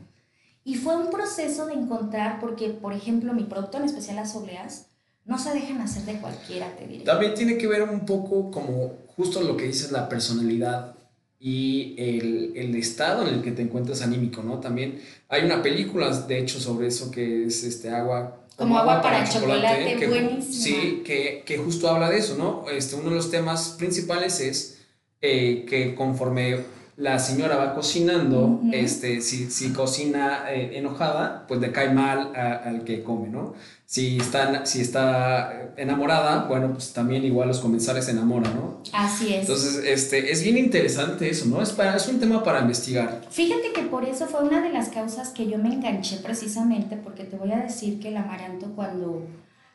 Y 0.67 0.75
fue 0.75 0.97
un 0.97 1.11
proceso 1.11 1.67
de 1.67 1.75
encontrar, 1.75 2.41
porque, 2.41 2.71
por 2.71 2.93
ejemplo, 2.93 3.33
mi 3.33 3.45
producto, 3.45 3.79
en 3.79 3.85
especial 3.85 4.17
las 4.17 4.35
obleas, 4.35 4.87
no 5.25 5.39
se 5.39 5.55
dejan 5.55 5.81
hacer 5.81 6.03
de 6.03 6.15
cualquiera, 6.15 6.75
te 6.75 6.89
diré. 6.89 7.05
También 7.05 7.35
tiene 7.35 7.57
que 7.57 7.69
ver 7.69 7.85
un 7.85 8.05
poco 8.05 8.51
como 8.51 8.95
justo 9.15 9.41
lo 9.43 9.57
que 9.57 9.67
dices, 9.67 9.93
la 9.93 10.09
personalidad 10.09 10.97
y 11.39 11.95
el, 11.97 12.53
el, 12.57 12.75
estado 12.75 13.29
en 13.29 13.35
el 13.35 13.43
que 13.43 13.53
te 13.53 13.63
encuentras 13.63 14.03
anímico, 14.03 14.43
¿no? 14.43 14.59
También 14.59 15.01
hay 15.29 15.45
una 15.45 15.63
película, 15.63 16.11
de 16.11 16.41
hecho, 16.41 16.59
sobre 16.59 16.89
eso 16.89 17.13
que 17.13 17.45
es 17.45 17.63
este 17.63 17.91
agua. 17.91 18.41
Como, 18.57 18.77
agua, 18.77 19.01
para, 19.01 19.23
chocolate, 19.23 19.93
chocolate 19.93 20.07
buenísimo. 20.09 20.53
Sí, 20.53 21.03
que, 21.05 21.45
que, 21.47 21.59
justo 21.59 21.89
habla 21.89 22.11
de 22.11 22.19
eso, 22.19 22.35
¿no? 22.37 22.69
Este, 22.69 22.97
uno 22.97 23.11
de 23.11 23.15
los 23.15 23.31
temas 23.31 23.77
principales 23.79 24.41
es 24.41 24.81
eh, 25.21 25.65
que 25.69 25.95
conforme 25.95 26.65
la 26.97 27.19
señora 27.19 27.57
va 27.57 27.75
cocinando, 27.75 28.61
este, 28.73 29.21
si, 29.21 29.51
si 29.51 29.73
cocina 29.73 30.51
eh, 30.51 30.79
enojada, 30.79 31.47
pues 31.47 31.61
le 31.61 31.71
cae 31.71 31.91
mal 31.91 32.35
al 32.35 32.85
que 32.85 33.03
come, 33.03 33.29
¿no? 33.29 33.53
Si 33.85 34.17
está, 34.17 34.65
si 34.65 34.81
está 34.81 35.73
enamorada, 35.77 36.47
bueno, 36.49 36.73
pues 36.73 36.95
también 36.95 37.25
igual 37.25 37.49
los 37.49 37.61
comensales 37.61 38.07
se 38.07 38.13
enamoran, 38.13 38.55
¿no? 38.57 38.83
Así 38.95 39.35
es. 39.35 39.43
Entonces, 39.43 39.83
este, 39.85 40.33
es 40.33 40.43
bien 40.43 40.57
interesante 40.57 41.29
eso, 41.29 41.47
¿no? 41.47 41.61
Es, 41.61 41.71
para, 41.73 41.95
es 41.97 42.09
un 42.09 42.19
tema 42.19 42.43
para 42.43 42.61
investigar. 42.61 43.21
Fíjate 43.31 43.73
que 43.75 43.83
por 43.83 44.05
eso 44.05 44.27
fue 44.27 44.43
una 44.43 44.63
de 44.63 44.71
las 44.71 44.89
causas 44.89 45.29
que 45.29 45.47
yo 45.47 45.59
me 45.59 45.75
enganché 45.75 46.17
precisamente, 46.17 46.97
porque 46.97 47.25
te 47.25 47.37
voy 47.37 47.53
a 47.53 47.59
decir 47.59 48.01
que 48.01 48.09
el 48.09 48.17
amaranto 48.17 48.73
cuando... 48.75 49.27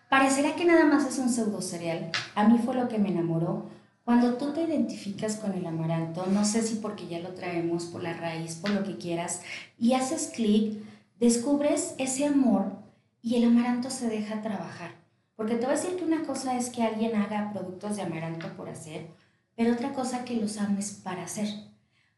Parecerá 0.09 0.55
que 0.55 0.65
nada 0.65 0.85
más 0.85 1.07
es 1.07 1.19
un 1.19 1.29
pseudo 1.29 1.61
cereal. 1.61 2.11
A 2.35 2.47
mí 2.47 2.59
fue 2.65 2.75
lo 2.75 2.89
que 2.89 2.97
me 2.97 3.09
enamoró 3.09 3.69
cuando 4.03 4.33
tú 4.35 4.51
te 4.51 4.63
identificas 4.63 5.35
con 5.35 5.53
el 5.53 5.65
amaranto, 5.65 6.25
no 6.25 6.43
sé 6.43 6.63
si 6.63 6.75
porque 6.75 7.07
ya 7.07 7.19
lo 7.19 7.29
traemos 7.29 7.85
por 7.85 8.01
la 8.01 8.13
raíz, 8.13 8.55
por 8.55 8.71
lo 8.71 8.83
que 8.83 8.97
quieras, 8.97 9.41
y 9.77 9.93
haces 9.93 10.31
clic, 10.33 10.79
descubres 11.19 11.93
ese 11.97 12.25
amor 12.25 12.71
y 13.21 13.35
el 13.35 13.45
amaranto 13.45 13.89
se 13.89 14.09
deja 14.09 14.41
trabajar. 14.41 14.91
Porque 15.35 15.55
te 15.55 15.65
voy 15.65 15.75
a 15.75 15.77
decir 15.77 15.95
que 15.97 16.03
una 16.05 16.23
cosa 16.23 16.57
es 16.57 16.69
que 16.69 16.83
alguien 16.83 17.15
haga 17.15 17.51
productos 17.53 17.95
de 17.95 18.01
amaranto 18.01 18.47
por 18.57 18.69
hacer, 18.69 19.07
pero 19.55 19.73
otra 19.73 19.93
cosa 19.93 20.25
que 20.25 20.35
los 20.35 20.57
ames 20.57 20.99
para 21.03 21.23
hacer. 21.23 21.47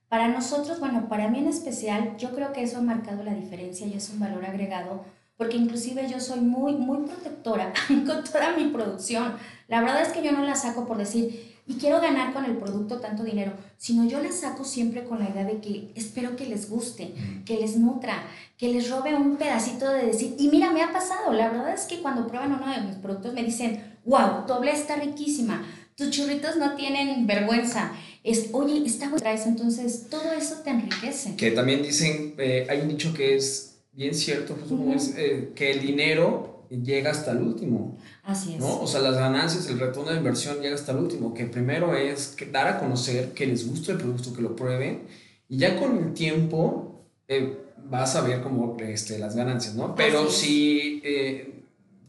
Para 0.07 0.27
nosotros, 0.27 0.79
bueno, 0.79 1.09
para 1.09 1.27
mí 1.27 1.39
en 1.39 1.47
especial, 1.47 2.15
yo 2.17 2.33
creo 2.33 2.53
que 2.53 2.63
eso 2.63 2.77
ha 2.77 2.81
marcado 2.81 3.23
la 3.23 3.33
diferencia 3.33 3.87
y 3.87 3.93
es 3.93 4.09
un 4.09 4.19
valor 4.19 4.45
agregado, 4.45 5.03
porque 5.37 5.57
inclusive 5.57 6.07
yo 6.07 6.19
soy 6.19 6.39
muy, 6.39 6.75
muy 6.75 7.07
protectora 7.07 7.73
con 7.87 8.23
toda 8.23 8.55
mi 8.55 8.69
producción. 8.69 9.33
La 9.67 9.81
verdad 9.81 10.01
es 10.03 10.09
que 10.09 10.23
yo 10.23 10.31
no 10.31 10.43
la 10.43 10.55
saco 10.55 10.85
por 10.85 10.97
decir, 10.97 11.52
y 11.65 11.75
quiero 11.75 12.01
ganar 12.01 12.33
con 12.33 12.45
el 12.45 12.57
producto 12.57 12.99
tanto 12.99 13.23
dinero, 13.23 13.53
sino 13.77 14.07
yo 14.07 14.21
la 14.21 14.31
saco 14.31 14.65
siempre 14.65 15.03
con 15.03 15.19
la 15.19 15.29
idea 15.29 15.45
de 15.45 15.61
que 15.61 15.91
espero 15.95 16.35
que 16.35 16.45
les 16.45 16.69
guste, 16.69 17.13
que 17.45 17.57
les 17.57 17.77
nutra, 17.77 18.23
que 18.57 18.67
les 18.69 18.89
robe 18.89 19.15
un 19.15 19.37
pedacito 19.37 19.89
de 19.89 20.05
decir, 20.05 20.35
y 20.37 20.49
mira, 20.49 20.71
me 20.71 20.81
ha 20.81 20.91
pasado, 20.91 21.31
la 21.31 21.49
verdad 21.49 21.73
es 21.73 21.83
que 21.83 22.01
cuando 22.01 22.27
prueban 22.27 22.53
uno 22.53 22.69
de 22.69 22.81
mis 22.81 22.95
productos 22.97 23.33
me 23.33 23.43
dicen, 23.43 23.81
wow, 24.05 24.45
tu 24.45 24.53
oblea 24.53 24.73
está 24.73 24.97
riquísima, 24.97 25.65
tus 25.95 26.09
churritos 26.09 26.57
no 26.57 26.75
tienen 26.75 27.25
vergüenza, 27.27 27.93
es, 28.23 28.49
oye, 28.51 28.83
está 28.85 29.11
traes, 29.15 29.45
entonces 29.45 30.07
todo 30.09 30.33
eso 30.33 30.61
te 30.63 30.71
enriquece. 30.71 31.35
Que 31.35 31.51
también 31.51 31.81
dicen, 31.81 32.35
eh, 32.37 32.67
hay 32.69 32.81
un 32.81 32.89
dicho 32.89 33.13
que 33.13 33.35
es 33.35 33.77
bien 33.93 34.15
cierto, 34.15 34.57
es, 34.95 35.13
eh, 35.17 35.51
que 35.55 35.71
el 35.71 35.81
dinero 35.81 36.52
llega 36.81 37.11
hasta 37.11 37.31
el 37.31 37.41
último. 37.41 37.97
Así 38.23 38.53
es. 38.53 38.59
¿no? 38.59 38.81
O 38.81 38.87
sea, 38.87 39.01
las 39.01 39.15
ganancias, 39.15 39.67
el 39.69 39.79
retorno 39.79 40.11
de 40.11 40.17
inversión 40.17 40.61
llega 40.61 40.75
hasta 40.75 40.91
el 40.91 40.99
último, 40.99 41.33
que 41.33 41.45
primero 41.45 41.95
es 41.95 42.35
dar 42.51 42.67
a 42.67 42.79
conocer 42.79 43.33
que 43.33 43.45
les 43.45 43.67
gusta 43.67 43.91
el 43.91 43.97
producto, 43.97 44.33
que 44.33 44.41
lo 44.41 44.55
prueben, 44.55 45.03
y 45.49 45.57
ya 45.57 45.79
con 45.79 45.97
el 45.97 46.13
tiempo 46.13 47.05
eh, 47.27 47.57
vas 47.89 48.15
a 48.15 48.21
ver 48.21 48.41
como 48.41 48.77
este, 48.79 49.19
las 49.19 49.35
ganancias, 49.35 49.75
¿no? 49.75 49.95
Pero 49.95 50.29
si 50.29 51.01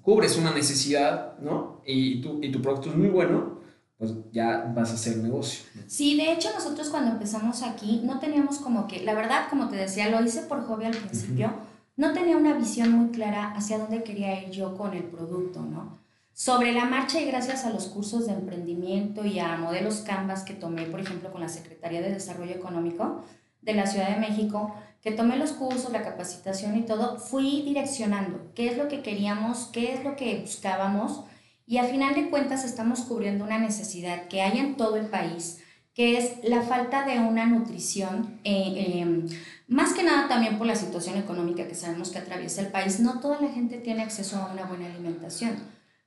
cubres 0.04 0.36
una 0.36 0.52
necesidad, 0.52 1.38
¿no? 1.40 1.80
Y 1.86 2.20
tu, 2.20 2.42
y 2.42 2.52
tu 2.52 2.60
producto 2.60 2.90
es 2.90 2.96
muy 2.96 3.08
bueno, 3.08 3.60
pues 3.98 4.12
ya 4.32 4.70
vas 4.74 4.90
a 4.90 4.94
hacer 4.94 5.16
negocio. 5.16 5.64
Sí, 5.86 6.16
de 6.16 6.32
hecho 6.32 6.50
nosotros 6.52 6.90
cuando 6.90 7.12
empezamos 7.12 7.62
aquí 7.62 8.02
no 8.04 8.20
teníamos 8.20 8.58
como 8.58 8.86
que, 8.86 9.02
la 9.02 9.14
verdad, 9.14 9.46
como 9.48 9.68
te 9.68 9.76
decía, 9.76 10.10
lo 10.10 10.22
hice 10.22 10.42
por 10.42 10.64
hobby 10.66 10.84
al 10.84 10.96
principio, 10.96 11.52
no 11.96 12.12
tenía 12.12 12.36
una 12.36 12.54
visión 12.54 12.90
muy 12.92 13.10
clara 13.10 13.52
hacia 13.52 13.78
dónde 13.78 14.02
quería 14.02 14.42
ir 14.42 14.50
yo 14.50 14.76
con 14.76 14.94
el 14.94 15.04
producto, 15.04 15.60
¿no? 15.60 15.98
Sobre 16.32 16.72
la 16.72 16.86
marcha 16.86 17.20
y 17.20 17.26
gracias 17.26 17.64
a 17.64 17.70
los 17.70 17.86
cursos 17.86 18.26
de 18.26 18.32
emprendimiento 18.32 19.24
y 19.24 19.38
a 19.38 19.56
modelos 19.56 19.98
Canvas 19.98 20.42
que 20.42 20.54
tomé, 20.54 20.86
por 20.86 21.00
ejemplo, 21.00 21.30
con 21.30 21.40
la 21.40 21.48
Secretaría 21.48 22.02
de 22.02 22.10
Desarrollo 22.10 22.54
Económico 22.54 23.24
de 23.62 23.74
la 23.74 23.86
Ciudad 23.86 24.10
de 24.10 24.20
México, 24.20 24.74
que 25.00 25.12
tomé 25.12 25.36
los 25.36 25.52
cursos, 25.52 25.92
la 25.92 26.02
capacitación 26.02 26.76
y 26.76 26.82
todo, 26.82 27.18
fui 27.18 27.62
direccionando 27.62 28.50
qué 28.54 28.68
es 28.68 28.76
lo 28.76 28.88
que 28.88 29.02
queríamos, 29.02 29.70
qué 29.72 29.94
es 29.94 30.02
lo 30.02 30.16
que 30.16 30.40
buscábamos 30.40 31.24
y 31.66 31.78
a 31.78 31.84
final 31.84 32.14
de 32.14 32.28
cuentas 32.28 32.64
estamos 32.64 33.00
cubriendo 33.00 33.44
una 33.44 33.58
necesidad 33.58 34.28
que 34.28 34.42
hay 34.42 34.58
en 34.58 34.76
todo 34.76 34.96
el 34.96 35.06
país, 35.06 35.62
que 35.94 36.18
es 36.18 36.42
la 36.42 36.62
falta 36.62 37.06
de 37.06 37.20
una 37.20 37.46
nutrición, 37.46 38.40
eh, 38.42 38.98
em, 38.98 39.28
más 39.68 39.94
que 39.94 40.02
nada 40.02 40.28
también 40.28 40.58
por 40.58 40.66
la 40.66 40.74
situación 40.74 41.16
económica 41.16 41.68
que 41.68 41.76
sabemos 41.76 42.10
que 42.10 42.18
atraviesa 42.18 42.60
el 42.60 42.68
país. 42.68 43.00
No 43.00 43.20
toda 43.20 43.40
la 43.40 43.48
gente 43.48 43.78
tiene 43.78 44.02
acceso 44.02 44.36
a 44.36 44.52
una 44.52 44.64
buena 44.64 44.86
alimentación, 44.86 45.56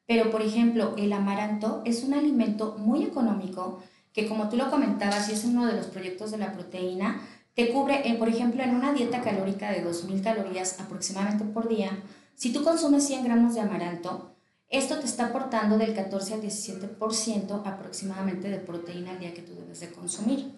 pero 0.06 0.30
por 0.30 0.42
ejemplo 0.42 0.94
el 0.98 1.14
amaranto 1.14 1.82
es 1.86 2.04
un 2.04 2.14
alimento 2.14 2.76
muy 2.78 3.04
económico 3.04 3.82
que 4.14 4.28
como 4.28 4.50
tú 4.50 4.58
lo 4.58 4.70
comentabas 4.70 5.30
y 5.30 5.34
es 5.34 5.46
uno 5.46 5.66
de 5.66 5.74
los 5.74 5.86
proyectos 5.86 6.32
de 6.32 6.40
la 6.40 6.52
proteína, 6.52 7.22
te 7.54 7.72
cubre, 7.72 8.08
eh, 8.08 8.16
por 8.16 8.30
ejemplo, 8.30 8.64
en 8.64 8.76
una 8.76 8.94
dieta 8.94 9.22
calórica 9.22 9.72
de 9.72 9.84
2.000 9.84 10.22
calorías 10.22 10.80
aproximadamente 10.80 11.44
por 11.44 11.68
día, 11.68 11.92
si 12.36 12.54
tú 12.54 12.64
consumes 12.64 13.06
100 13.08 13.24
gramos 13.24 13.56
de 13.56 13.62
amaranto, 13.62 14.37
esto 14.70 15.00
te 15.00 15.06
está 15.06 15.28
aportando 15.28 15.78
del 15.78 15.94
14 15.94 16.34
al 16.34 16.42
17% 16.42 17.62
aproximadamente 17.66 18.50
de 18.50 18.58
proteína 18.58 19.12
al 19.12 19.20
día 19.20 19.34
que 19.34 19.42
tú 19.42 19.56
debes 19.56 19.80
de 19.80 19.92
consumir. 19.92 20.52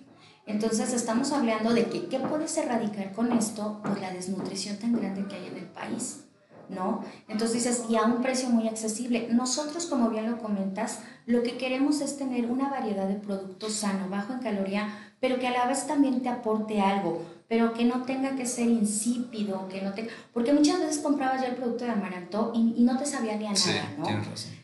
Entonces 0.48 0.94
estamos 0.94 1.32
hablando 1.32 1.72
de 1.74 1.86
que, 1.86 2.08
¿qué 2.08 2.20
puedes 2.20 2.58
erradicar 2.58 3.13
con 3.13 3.32
esto? 3.32 3.82
Pues 3.84 4.01
la 4.01 4.12
desnutrición 4.12 4.78
tan 4.78 4.94
grande 4.94 5.28
que 5.28 5.36
hay 5.36 5.46
en 5.46 5.58
el 5.58 5.68
país, 5.68 6.25
¿no? 6.70 7.04
Entonces 7.28 7.63
dices, 7.63 7.84
y 7.88 7.98
a 7.98 8.04
un 8.04 8.24
precio 8.24 8.50
muy 8.50 8.68
accesible. 8.68 9.28
Nosotros, 9.32 9.86
como 9.86 10.10
bien 10.10 10.32
lo 10.32 10.39
comentas, 10.39 11.01
lo 11.28 11.44
que 11.44 11.58
queremos 11.58 12.01
es 12.01 12.18
tener 12.18 12.48
una 12.50 12.70
variedad 12.70 13.08
de 13.08 13.16
productos 13.16 13.74
sano, 13.74 14.10
bajo 14.10 14.34
en 14.34 14.39
caloría, 14.39 15.13
pero 15.20 15.38
que 15.38 15.48
a 15.48 15.51
la 15.51 15.68
vez 15.68 15.86
también 15.86 16.24
te 16.24 16.30
aporte 16.30 16.82
algo 16.82 17.38
pero 17.50 17.74
que 17.74 17.84
no 17.84 18.03
tenga 18.03 18.36
que 18.36 18.46
ser 18.46 18.68
insípido, 18.68 19.68
que 19.68 19.82
no 19.82 19.91
te... 19.91 20.08
Porque 20.34 20.53
muchas 20.53 20.79
veces 20.79 21.00
comprabas 21.00 21.41
ya 21.41 21.48
el 21.48 21.56
producto 21.56 21.84
de 21.84 21.91
amaranto 21.91 22.51
y, 22.56 22.75
y 22.77 22.84
no 22.84 22.98
te 22.98 23.08
sabía 23.08 23.36
ni 23.38 23.48
a 23.48 23.51
nada, 23.51 23.96
¿no? 23.98 24.06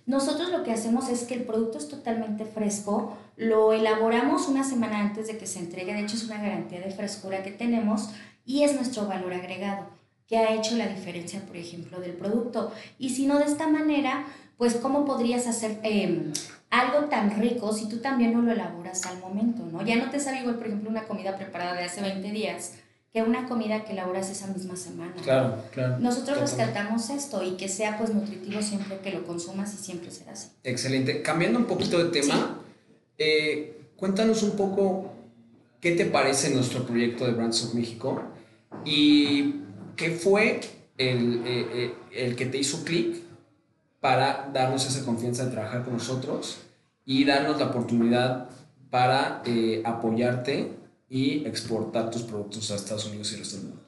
Nosotros 0.06 0.52
lo 0.52 0.64
que 0.64 0.72
hacemos 0.72 1.10
es 1.10 1.24
que 1.24 1.34
el 1.34 1.44
producto 1.44 1.80
es 1.80 1.90
totalmente 1.90 2.46
fresco, 2.46 3.18
lo 3.38 3.74
elaboramos 3.74 4.48
una 4.48 4.64
semana 4.64 5.00
antes 5.00 5.26
de 5.26 5.40
que 5.40 5.48
se 5.48 5.60
entregue, 5.60 5.96
de 5.96 6.02
hecho 6.02 6.16
es 6.16 6.26
una 6.26 6.40
garantía 6.40 6.80
de 6.80 6.92
frescura 6.92 7.42
que 7.42 7.52
tenemos 7.52 8.12
y 8.46 8.62
es 8.62 8.76
nuestro 8.76 9.08
valor 9.08 9.34
agregado 9.34 9.88
que 10.28 10.38
ha 10.38 10.54
hecho 10.54 10.76
la 10.76 10.88
diferencia, 10.88 11.42
por 11.46 11.58
ejemplo, 11.58 12.00
del 12.00 12.14
producto. 12.14 12.72
Y 12.98 13.10
si 13.10 13.26
no 13.28 13.38
de 13.40 13.46
esta 13.46 13.68
manera, 13.68 14.26
pues 14.58 14.76
cómo 14.76 15.06
podrías 15.06 15.48
hacer 15.48 15.80
eh, 15.84 16.32
algo 16.80 17.08
tan 17.08 17.40
rico 17.40 17.72
si 17.74 17.88
tú 17.88 17.98
también 17.98 18.34
no 18.34 18.42
lo 18.42 18.52
elaboras 18.52 19.06
al 19.06 19.20
momento, 19.20 19.64
¿no? 19.72 19.86
Ya 19.86 19.96
no 19.98 20.10
te 20.10 20.20
sabe 20.20 20.40
igual, 20.40 20.56
por 20.56 20.68
ejemplo, 20.68 20.90
una 20.90 21.04
comida 21.04 21.38
preparada 21.38 21.74
de 21.74 21.84
hace 21.84 22.02
20 22.02 22.32
días 22.32 22.74
que 23.16 23.22
una 23.22 23.48
comida 23.48 23.86
que 23.86 23.94
elaboras 23.94 24.30
esa 24.30 24.48
misma 24.48 24.76
semana. 24.76 25.14
Claro, 25.24 25.64
claro. 25.72 26.00
Nosotros 26.00 26.38
rescatamos 26.38 27.10
esto 27.10 27.42
y 27.44 27.52
que 27.52 27.70
sea 27.70 27.98
pues 27.98 28.14
nutritivo 28.14 28.62
siempre 28.62 29.00
que 29.00 29.12
lo 29.12 29.26
consumas 29.26 29.74
y 29.74 29.78
siempre 29.78 30.12
será 30.12 30.34
así. 30.34 30.50
Excelente. 30.66 31.22
Cambiando 31.22 31.58
un 31.60 31.66
poquito 31.66 31.98
de 32.04 32.12
tema, 32.12 32.60
eh, 33.18 33.88
cuéntanos 33.96 34.44
un 34.44 34.58
poco 34.58 35.14
qué 35.80 35.92
te 35.92 36.06
parece 36.06 36.54
nuestro 36.54 36.86
proyecto 36.86 37.26
de 37.26 37.32
Brands 37.32 37.64
of 37.64 37.74
México 37.74 38.22
y 38.84 39.62
qué 39.96 40.12
fue 40.12 40.60
el, 40.98 41.42
eh, 41.46 41.68
eh, 41.74 41.94
el 42.12 42.36
que 42.36 42.48
te 42.48 42.58
hizo 42.58 42.84
clic 42.84 43.16
para 44.02 44.50
darnos 44.54 44.86
esa 44.86 45.06
confianza 45.06 45.46
de 45.46 45.52
trabajar 45.52 45.86
con 45.86 45.94
nosotros 45.94 46.65
y 47.06 47.24
darnos 47.24 47.60
la 47.60 47.68
oportunidad 47.68 48.50
para 48.90 49.42
eh, 49.46 49.82
apoyarte 49.86 50.78
y 51.10 51.46
exportar 51.46 52.10
tus 52.10 52.24
productos 52.24 52.72
a 52.72 52.76
Estados 52.76 53.06
Unidos 53.06 53.32
y 53.32 53.36
el 53.36 53.40
resto 53.42 53.58
del 53.58 53.66
mundo. 53.68 53.82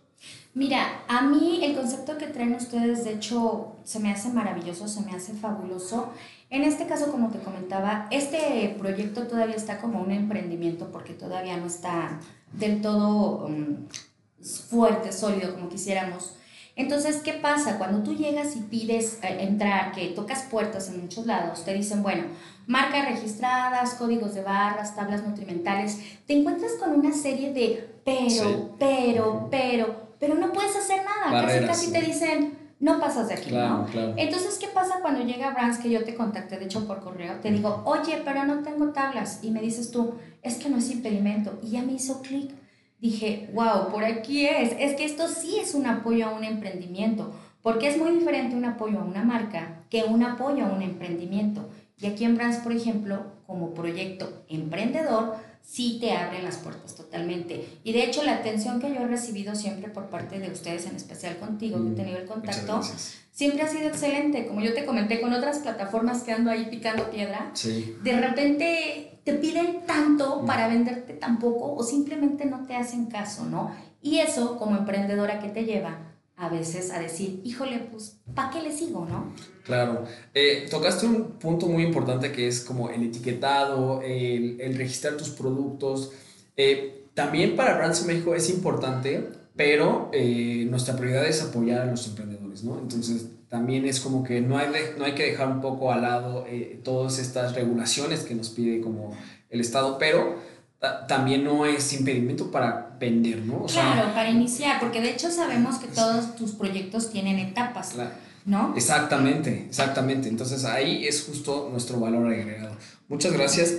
Mira, 0.53 1.03
a 1.07 1.21
mí 1.21 1.59
el 1.63 1.75
concepto 1.75 2.17
que 2.17 2.27
traen 2.27 2.55
ustedes, 2.55 3.03
de 3.03 3.13
hecho, 3.13 3.75
se 3.83 3.99
me 3.99 4.11
hace 4.11 4.29
maravilloso, 4.29 4.87
se 4.87 5.01
me 5.01 5.11
hace 5.11 5.33
fabuloso. 5.33 6.11
En 6.49 6.63
este 6.63 6.87
caso, 6.87 7.11
como 7.11 7.29
te 7.29 7.37
comentaba, 7.39 8.07
este 8.09 8.75
proyecto 8.79 9.27
todavía 9.27 9.55
está 9.55 9.79
como 9.79 10.01
un 10.01 10.11
emprendimiento 10.11 10.89
porque 10.91 11.13
todavía 11.13 11.57
no 11.57 11.67
está 11.67 12.19
del 12.53 12.81
todo 12.81 13.45
um, 13.45 13.85
fuerte, 14.41 15.11
sólido 15.11 15.53
como 15.53 15.69
quisiéramos. 15.69 16.33
Entonces, 16.77 17.17
¿qué 17.17 17.33
pasa? 17.33 17.79
Cuando 17.79 18.03
tú 18.03 18.15
llegas 18.15 18.55
y 18.55 18.59
pides 18.59 19.19
eh, 19.23 19.37
entrar, 19.41 19.91
que 19.91 20.09
tocas 20.09 20.43
puertas 20.43 20.89
en 20.89 21.01
muchos 21.01 21.25
lados, 21.25 21.65
te 21.65 21.73
dicen, 21.73 22.03
bueno, 22.03 22.25
marcas 22.67 23.09
registradas, 23.09 23.95
códigos 23.95 24.35
de 24.35 24.43
barras, 24.43 24.95
tablas 24.95 25.27
nutrimentales, 25.27 25.99
te 26.27 26.37
encuentras 26.37 26.73
con 26.73 26.91
una 26.91 27.11
serie 27.11 27.51
de 27.51 27.89
pero, 28.05 28.75
pero, 28.79 29.47
pero, 29.49 30.13
pero 30.19 30.35
no 30.35 30.53
puedes 30.53 30.75
hacer 30.75 31.01
nada. 31.03 31.45
casi, 31.45 31.65
casi 31.65 31.91
te 31.91 32.01
dicen, 32.01 32.57
no 32.79 32.99
pasas 32.99 33.27
de 33.27 33.33
aquí, 33.33 33.51
¿no? 33.51 33.87
Entonces, 34.15 34.59
¿qué 34.59 34.67
pasa 34.67 34.99
cuando 35.01 35.23
llega 35.23 35.49
Brands, 35.49 35.79
que 35.79 35.89
yo 35.89 36.03
te 36.03 36.13
contacté, 36.13 36.59
de 36.59 36.65
hecho, 36.65 36.87
por 36.87 36.99
correo? 36.99 37.39
Te 37.41 37.51
digo, 37.51 37.81
oye, 37.85 38.21
pero 38.23 38.45
no 38.45 38.61
tengo 38.61 38.89
tablas. 38.89 39.39
Y 39.41 39.49
me 39.49 39.61
dices 39.61 39.89
tú, 39.89 40.13
es 40.43 40.55
que 40.57 40.69
no 40.69 40.77
es 40.77 40.91
impedimento. 40.91 41.57
Y 41.63 41.71
ya 41.71 41.81
me 41.81 41.93
hizo 41.93 42.21
clic 42.21 42.51
dije, 42.99 43.49
wow, 43.53 43.89
por 43.89 44.03
aquí 44.03 44.45
es. 44.45 44.73
Es 44.79 44.95
que 44.95 45.05
esto 45.05 45.27
sí 45.27 45.57
es 45.59 45.73
un 45.73 45.85
apoyo 45.85 46.27
a 46.27 46.33
un 46.33 46.43
emprendimiento, 46.43 47.33
porque 47.61 47.87
es 47.87 47.97
muy 47.97 48.11
diferente 48.11 48.55
un 48.55 48.65
apoyo 48.65 48.99
a 48.99 49.03
una 49.03 49.23
marca 49.23 49.83
que 49.89 50.03
un 50.03 50.23
apoyo 50.23 50.65
a 50.65 50.71
un 50.71 50.81
emprendimiento. 50.81 51.69
Y 51.99 52.05
aquí 52.05 52.25
en 52.25 52.35
Brands, 52.35 52.57
por 52.57 52.71
ejemplo, 52.71 53.25
como 53.47 53.73
proyecto 53.73 54.43
emprendedor, 54.49 55.35
sí 55.63 55.97
te 55.99 56.11
abren 56.11 56.43
las 56.43 56.57
puertas 56.57 56.95
totalmente. 56.95 57.67
Y 57.83 57.91
de 57.91 58.03
hecho, 58.03 58.23
la 58.23 58.35
atención 58.35 58.79
que 58.79 58.89
yo 58.93 59.01
he 59.01 59.07
recibido 59.07 59.55
siempre 59.55 59.89
por 59.89 60.09
parte 60.09 60.39
de 60.39 60.49
ustedes, 60.49 60.85
en 60.85 60.95
especial 60.95 61.37
contigo, 61.37 61.77
que 61.77 61.87
he 61.87 61.91
mm, 61.91 61.95
tenido 61.95 62.17
el 62.19 62.25
contacto, 62.25 62.81
siempre 63.31 63.63
ha 63.63 63.67
sido 63.67 63.87
excelente. 63.89 64.45
Como 64.45 64.61
yo 64.61 64.73
te 64.73 64.85
comenté 64.85 65.19
con 65.19 65.33
otras 65.33 65.59
plataformas 65.59 66.23
que 66.23 66.31
ando 66.31 66.51
ahí 66.51 66.67
picando 66.69 67.09
piedra, 67.09 67.51
de 68.03 68.21
repente 68.21 69.16
te 69.27 69.33
piden 69.33 69.85
tanto 69.85 70.45
para 70.45 70.69
venderte 70.69 71.11
tan 71.11 71.37
poco 71.37 71.75
o 71.75 71.83
simplemente 71.83 72.45
no 72.45 72.65
te 72.65 72.77
hacen 72.77 73.07
caso, 73.07 73.43
¿no? 73.43 73.75
Y 74.01 74.19
eso 74.19 74.57
como 74.57 74.77
emprendedora 74.77 75.39
que 75.39 75.49
te 75.49 75.65
lleva 75.65 75.97
a 76.37 76.47
veces 76.47 76.91
a 76.91 76.99
decir, 76.99 77.41
híjole, 77.43 77.89
pues, 77.91 78.21
¿para 78.33 78.51
qué 78.51 78.61
le 78.61 78.71
sigo, 78.71 79.05
no? 79.05 79.33
Claro. 79.65 80.05
Eh, 80.33 80.67
tocaste 80.71 81.05
un 81.05 81.31
punto 81.31 81.65
muy 81.67 81.83
importante 81.83 82.31
que 82.31 82.47
es 82.47 82.61
como 82.61 82.89
el 82.89 83.03
etiquetado, 83.03 84.01
el, 84.01 84.61
el 84.61 84.77
registrar 84.77 85.17
tus 85.17 85.27
productos. 85.27 86.13
Eh, 86.55 87.07
también 87.13 87.57
para 87.57 87.75
Brands 87.75 88.05
México 88.05 88.33
es 88.33 88.49
importante, 88.49 89.27
pero 89.57 90.09
eh, 90.13 90.67
nuestra 90.69 90.95
prioridad 90.95 91.25
es 91.25 91.41
apoyar 91.41 91.81
a 91.81 91.85
los 91.85 92.07
emprendedores, 92.07 92.63
¿no? 92.63 92.79
Entonces, 92.79 93.25
también 93.49 93.85
es 93.85 93.99
como 93.99 94.23
que 94.23 94.39
no 94.39 94.57
hay, 94.57 94.67
no 94.97 95.03
hay 95.03 95.15
que 95.15 95.23
dejar 95.23 95.49
un 95.49 95.61
poco 95.61 95.91
al 95.91 96.03
lado 96.03 96.45
eh, 96.47 96.79
todas 96.83 97.17
estas 97.17 97.55
regulaciones 97.55 98.21
que 98.21 98.35
nos 98.35 98.49
pide 98.49 98.81
como 98.81 99.17
el 99.49 99.59
Estado, 99.59 99.97
pero 99.97 100.35
también 101.07 101.43
no 101.43 101.65
es 101.65 101.91
impedimento 101.93 102.51
para 102.51 102.95
vender, 102.99 103.39
¿no? 103.39 103.65
claro, 103.65 104.13
para 104.13 104.29
iniciar, 104.29 104.79
porque 104.79 105.01
de 105.01 105.09
hecho 105.09 105.31
sabemos 105.31 105.77
que 105.77 105.87
todos 105.87 106.35
tus 106.35 106.51
proyectos 106.51 107.09
tienen 107.09 107.39
etapas, 107.39 107.95
¿no? 108.45 108.73
Exactamente, 108.75 109.65
exactamente. 109.67 110.29
Entonces 110.29 110.65
ahí 110.65 111.07
es 111.07 111.23
justo 111.23 111.69
nuestro 111.71 111.99
valor 111.99 112.27
agregado. 112.27 112.75
Muchas 113.07 113.33
gracias. 113.33 113.77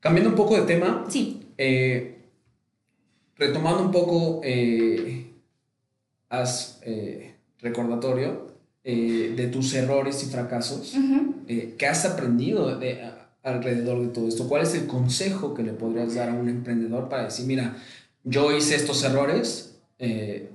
Cambiando 0.00 0.30
un 0.30 0.36
poco 0.36 0.56
de 0.56 0.62
tema. 0.62 1.04
Sí. 1.08 1.46
Eh, 1.58 2.15
retomando 3.36 3.82
un 3.82 3.90
poco, 3.90 4.40
eh, 4.44 5.32
haz 6.28 6.80
eh, 6.82 7.34
recordatorio 7.60 8.54
de 8.84 9.48
tus 9.52 9.74
errores 9.74 10.22
y 10.22 10.26
fracasos. 10.26 10.94
¿Qué 11.46 11.86
has 11.88 12.04
aprendido 12.04 12.78
de, 12.78 13.10
alrededor 13.46 14.00
de 14.02 14.08
todo 14.08 14.28
esto? 14.28 14.48
¿Cuál 14.48 14.62
es 14.62 14.74
el 14.74 14.86
consejo 14.86 15.54
que 15.54 15.62
le 15.62 15.72
podrías 15.72 16.14
dar 16.14 16.30
a 16.30 16.34
un 16.34 16.48
emprendedor 16.48 17.08
para 17.08 17.24
decir, 17.24 17.46
mira, 17.46 17.76
yo 18.24 18.54
hice 18.54 18.74
estos 18.74 19.02
errores? 19.04 19.78
Eh, 19.98 20.50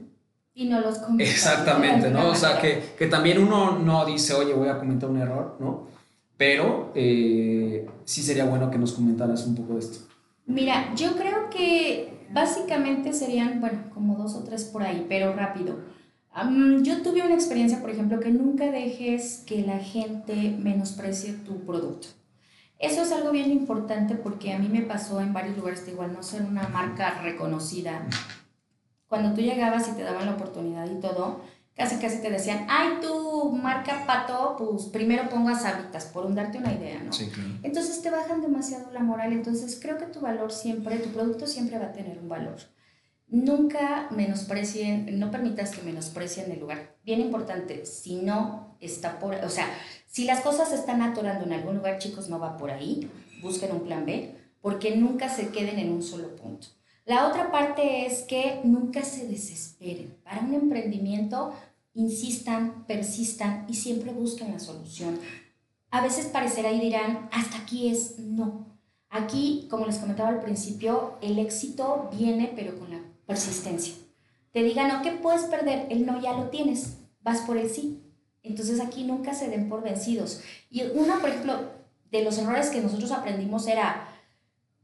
y 0.54 0.66
no 0.66 0.82
los 0.82 0.98
cometo. 0.98 1.24
Exactamente, 1.24 2.10
¿no? 2.10 2.30
O 2.30 2.36
sea, 2.36 2.60
que, 2.60 2.82
que, 2.98 3.08
también 3.08 3.42
uno 3.42 3.80
no 3.80 4.06
dice, 4.06 4.34
oye, 4.34 4.54
voy 4.54 4.68
a 4.68 4.78
cometer 4.78 5.10
un 5.10 5.18
error, 5.18 5.56
¿no? 5.60 5.88
Pero 6.36 6.92
eh, 6.94 7.88
sí 8.04 8.22
sería 8.22 8.46
bueno 8.46 8.70
que 8.70 8.78
nos 8.78 8.92
comentaras 8.92 9.46
un 9.46 9.56
poco 9.56 9.74
de 9.74 9.80
esto. 9.80 10.11
Mira, 10.46 10.94
yo 10.96 11.16
creo 11.16 11.50
que 11.50 12.28
básicamente 12.32 13.14
serían, 13.14 13.62
bueno, 13.62 13.90
como 13.94 14.16
dos 14.16 14.36
o 14.36 14.44
tres 14.44 14.66
por 14.66 14.84
ahí, 14.84 15.06
pero 15.08 15.34
rápido. 15.34 15.80
yo 16.82 17.02
tuve 17.02 17.24
una 17.24 17.36
experiencia, 17.36 17.82
por 17.82 17.90
ejemplo, 17.90 18.20
que 18.20 18.32
nunca 18.32 18.72
dejes 18.72 19.44
que 19.46 19.62
la 19.62 19.80
gente 19.80 20.56
menosprecie 20.60 21.34
tu 21.34 21.66
producto. 21.66 22.08
Eso 22.80 23.04
es 23.04 23.12
algo 23.12 23.32
bien 23.32 23.52
importante 23.52 24.16
porque 24.16 24.54
a 24.54 24.58
mí 24.58 24.68
me 24.68 24.82
pasó 24.82 25.22
en 25.22 25.34
varios 25.34 25.56
lugares 25.56 25.88
igual 25.88 26.14
no 26.14 26.24
ser 26.24 26.42
una 26.42 26.68
marca 26.68 27.22
reconocida. 27.22 28.08
Cuando 29.08 29.36
tú 29.36 29.42
llegabas 29.42 29.88
y 29.90 29.92
te 29.92 30.04
daban 30.04 30.26
la 30.26 30.34
oportunidad 30.34 30.90
y 30.90 31.00
todo, 31.00 31.42
casi 31.82 31.96
casi 31.96 32.22
te 32.22 32.30
decían, 32.30 32.68
ay, 32.70 33.00
tu 33.02 33.54
marca 33.54 34.06
pato, 34.06 34.56
pues 34.56 34.86
primero 34.86 35.28
pongas 35.30 35.66
hábitats, 35.66 36.06
por 36.06 36.32
darte 36.32 36.60
una 36.60 36.72
idea, 36.72 37.02
¿no? 37.02 37.12
Sí, 37.12 37.26
claro. 37.26 37.50
Entonces 37.64 38.04
te 38.04 38.12
bajan 38.12 38.40
demasiado 38.40 38.92
la 38.92 39.00
moral, 39.00 39.34
entonces 39.34 39.80
creo 39.82 39.98
que 39.98 40.06
tu 40.06 40.20
valor 40.20 40.52
siempre, 40.52 41.00
tu 41.00 41.10
producto 41.10 41.48
siempre 41.48 41.80
va 41.80 41.86
a 41.86 41.92
tener 41.92 42.20
un 42.20 42.30
valor. 42.30 42.58
Nunca 43.28 44.10
menosprecien, 44.12 45.18
no 45.18 45.32
permitas 45.32 45.72
que 45.72 45.82
menosprecien 45.82 46.52
el 46.52 46.60
lugar. 46.60 46.98
Bien 47.04 47.20
importante, 47.20 47.88
si 47.88 48.18
no 48.18 48.78
está 48.80 49.18
por, 49.18 49.34
o 49.34 49.50
sea, 49.50 49.66
si 50.06 50.26
las 50.26 50.42
cosas 50.42 50.72
están 50.74 51.02
atorando 51.02 51.46
en 51.46 51.54
algún 51.54 51.78
lugar, 51.78 51.98
chicos, 51.98 52.30
no 52.30 52.38
va 52.38 52.58
por 52.58 52.70
ahí. 52.70 53.10
Busquen 53.42 53.72
un 53.72 53.82
plan 53.82 54.06
B, 54.06 54.36
porque 54.62 54.96
nunca 54.96 55.30
se 55.30 55.48
queden 55.48 55.80
en 55.80 55.92
un 55.92 56.04
solo 56.04 56.36
punto. 56.36 56.68
La 57.06 57.28
otra 57.28 57.52
parte 57.52 58.06
es 58.06 58.22
que 58.22 58.62
nunca 58.64 59.04
se 59.04 59.28
desesperen. 59.28 60.16
Para 60.24 60.42
un 60.42 60.54
emprendimiento, 60.54 61.54
insistan, 61.94 62.86
persistan 62.88 63.66
y 63.68 63.76
siempre 63.76 64.12
busquen 64.12 64.52
la 64.52 64.60
solución. 64.60 65.20
A 65.90 66.02
veces 66.02 66.28
parecerá 66.28 66.72
y 66.72 66.80
dirán, 66.80 67.30
hasta 67.32 67.58
aquí 67.58 67.90
es 67.90 68.18
no. 68.20 68.68
Aquí, 69.10 69.68
como 69.70 69.86
les 69.86 69.98
comentaba 69.98 70.30
al 70.30 70.42
principio, 70.42 71.18
el 71.22 71.38
éxito 71.38 72.10
viene 72.18 72.54
pero 72.56 72.80
con 72.80 72.92
la 72.92 73.02
persistencia. 73.26 73.94
Te 74.54 74.64
digan, 74.64 74.88
no, 74.88 75.02
¿qué 75.02 75.12
puedes 75.12 75.44
perder? 75.44 75.88
El 75.90 76.06
no 76.06 76.22
ya 76.22 76.34
lo 76.34 76.50
tienes, 76.50 76.98
vas 77.22 77.42
por 77.42 77.58
el 77.58 77.70
sí. 77.70 78.02
Entonces 78.44 78.80
aquí 78.80 79.04
nunca 79.04 79.34
se 79.34 79.50
den 79.50 79.70
por 79.70 79.84
vencidos. 79.84 80.42
Y 80.70 80.84
uno, 80.84 81.20
por 81.20 81.30
ejemplo, 81.30 81.72
de 82.10 82.24
los 82.24 82.38
errores 82.38 82.70
que 82.70 82.82
nosotros 82.82 83.12
aprendimos 83.12 83.68
era 83.68 84.08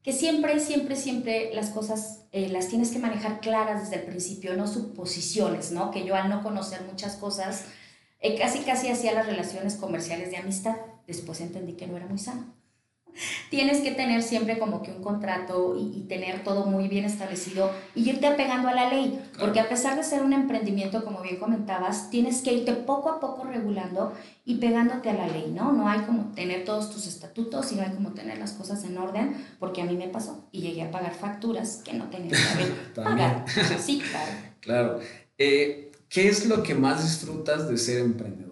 que 0.08 0.14
siempre, 0.14 0.58
siempre, 0.62 0.96
siempre 0.96 1.54
las 1.54 1.70
cosas 1.70 2.22
eh, 2.32 2.48
las 2.48 2.70
tienes 2.70 2.92
que 2.92 2.98
manejar 2.98 3.42
claras 3.42 3.82
desde 3.82 3.98
el 3.98 4.10
principio, 4.10 4.56
no 4.56 4.66
suposiciones, 4.66 5.74
¿no? 5.74 5.92
Que 5.92 6.06
yo 6.06 6.16
al 6.16 6.30
no 6.30 6.42
conocer 6.42 6.82
muchas 6.84 7.18
cosas, 7.18 7.66
eh, 8.22 8.38
casi, 8.38 8.60
casi 8.60 8.88
hacía 8.88 9.12
las 9.12 9.26
relaciones 9.26 9.76
comerciales 9.76 10.32
de 10.32 10.38
amistad. 10.38 10.77
Después 11.08 11.42
entendí 11.42 11.74
que 11.74 11.88
no 11.88 11.98
era 11.98 12.05
muy 12.05 12.20
sano 12.20 12.53
tienes 13.50 13.80
que 13.80 13.92
tener 13.92 14.24
siempre 14.24 14.58
como 14.58 14.82
que 14.82 14.92
un 14.92 15.01
contrato 15.01 15.75
y, 15.77 16.06
tener 16.08 16.44
todo 16.44 16.66
muy 16.66 16.88
bien 16.88 17.03
establecido 17.03 17.70
y 17.94 18.10
irte 18.10 18.27
apegando 18.27 18.70
a 18.70 18.74
la 18.74 18.90
ley, 18.90 19.20
porque 19.38 19.60
a 19.60 19.68
pesar 19.68 19.98
de 19.98 20.03
ser 20.03 20.22
un 20.22 20.32
emprendimiento, 20.32 21.03
como 21.03 21.22
bien 21.22 21.38
comentabas, 21.38 22.10
tienes 22.10 22.42
que 22.42 22.53
irte 22.53 22.74
poco 22.74 23.10
a 23.10 23.20
poco 23.20 23.44
regulando 23.44 24.14
y 24.46 24.56
pegándote 24.56 25.10
a 25.10 25.14
la 25.14 25.27
ley, 25.27 25.51
¿no? 25.53 25.74
No 25.74 25.90
hay 25.90 26.00
como 26.01 26.32
tener 26.34 26.64
todos 26.64 26.90
tus 26.90 27.08
estatutos 27.08 27.72
y 27.74 27.75
no 27.75 27.82
hay 27.82 27.92
como 27.92 28.14
tener 28.14 28.38
las 28.38 28.53
cosas 28.53 28.84
en 28.86 28.98
orden, 28.98 29.36
porque 29.60 29.82
a 29.82 29.86
mí 29.86 29.98
me 29.98 30.08
pasó 30.08 30.48
y 30.53 30.62
llegué 30.62 30.84
a 30.84 30.92
pagar 30.92 31.14
facturas 31.14 31.82
que 31.84 31.94
no 31.94 32.10
tenía 32.10 32.30
que 32.32 32.96
pagar. 33.01 33.44
Sí, 33.80 34.00
claro. 34.00 34.32
Claro. 34.62 35.00
Eh, 35.38 35.92
¿Qué 36.10 36.30
es 36.30 36.46
lo 36.46 36.64
que 36.64 36.74
más 36.74 37.03
disfrutas 37.03 37.68
de 37.68 37.77
ser 37.77 38.00
emprendedor? 38.00 38.47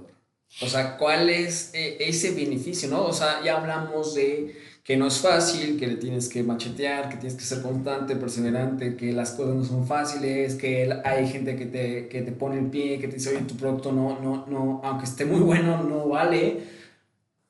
O 0.62 0.68
sea, 0.68 0.98
¿cuál 0.98 1.30
es 1.30 1.72
eh, 1.74 1.98
ese 2.00 2.32
beneficio, 2.32 2.90
no? 2.90 3.06
O 3.06 3.14
sea, 3.14 3.42
ya 3.44 3.58
hablamos 3.58 4.16
de 4.16 4.56
que 4.86 4.96
no 4.96 5.08
es 5.08 5.20
fácil, 5.20 5.78
que 5.78 5.88
le 5.88 5.96
tienes 5.96 6.30
que 6.30 6.44
machetear, 6.44 7.10
que 7.10 7.18
tienes 7.18 7.36
que 7.36 7.44
ser 7.44 7.62
constante, 7.62 8.16
perseverante, 8.16 8.96
que 8.96 9.12
las 9.12 9.32
cosas 9.32 9.56
no 9.56 9.66
son 9.66 9.88
fáciles, 9.88 10.56
que 10.56 10.88
hay 11.04 11.28
gente 11.28 11.56
que 11.56 11.66
te, 11.66 12.08
que 12.08 12.22
te 12.22 12.32
pone 12.32 12.60
el 12.60 12.68
pie, 12.68 13.00
que 13.00 13.08
te 13.08 13.16
dice, 13.16 13.32
oye, 13.32 13.42
tu 13.48 13.58
producto 13.58 13.92
no, 13.92 14.20
no, 14.22 14.46
no, 14.48 14.82
aunque 14.84 15.06
esté 15.06 15.26
muy 15.26 15.42
bueno, 15.42 15.84
no 15.84 16.08
vale. 16.08 16.60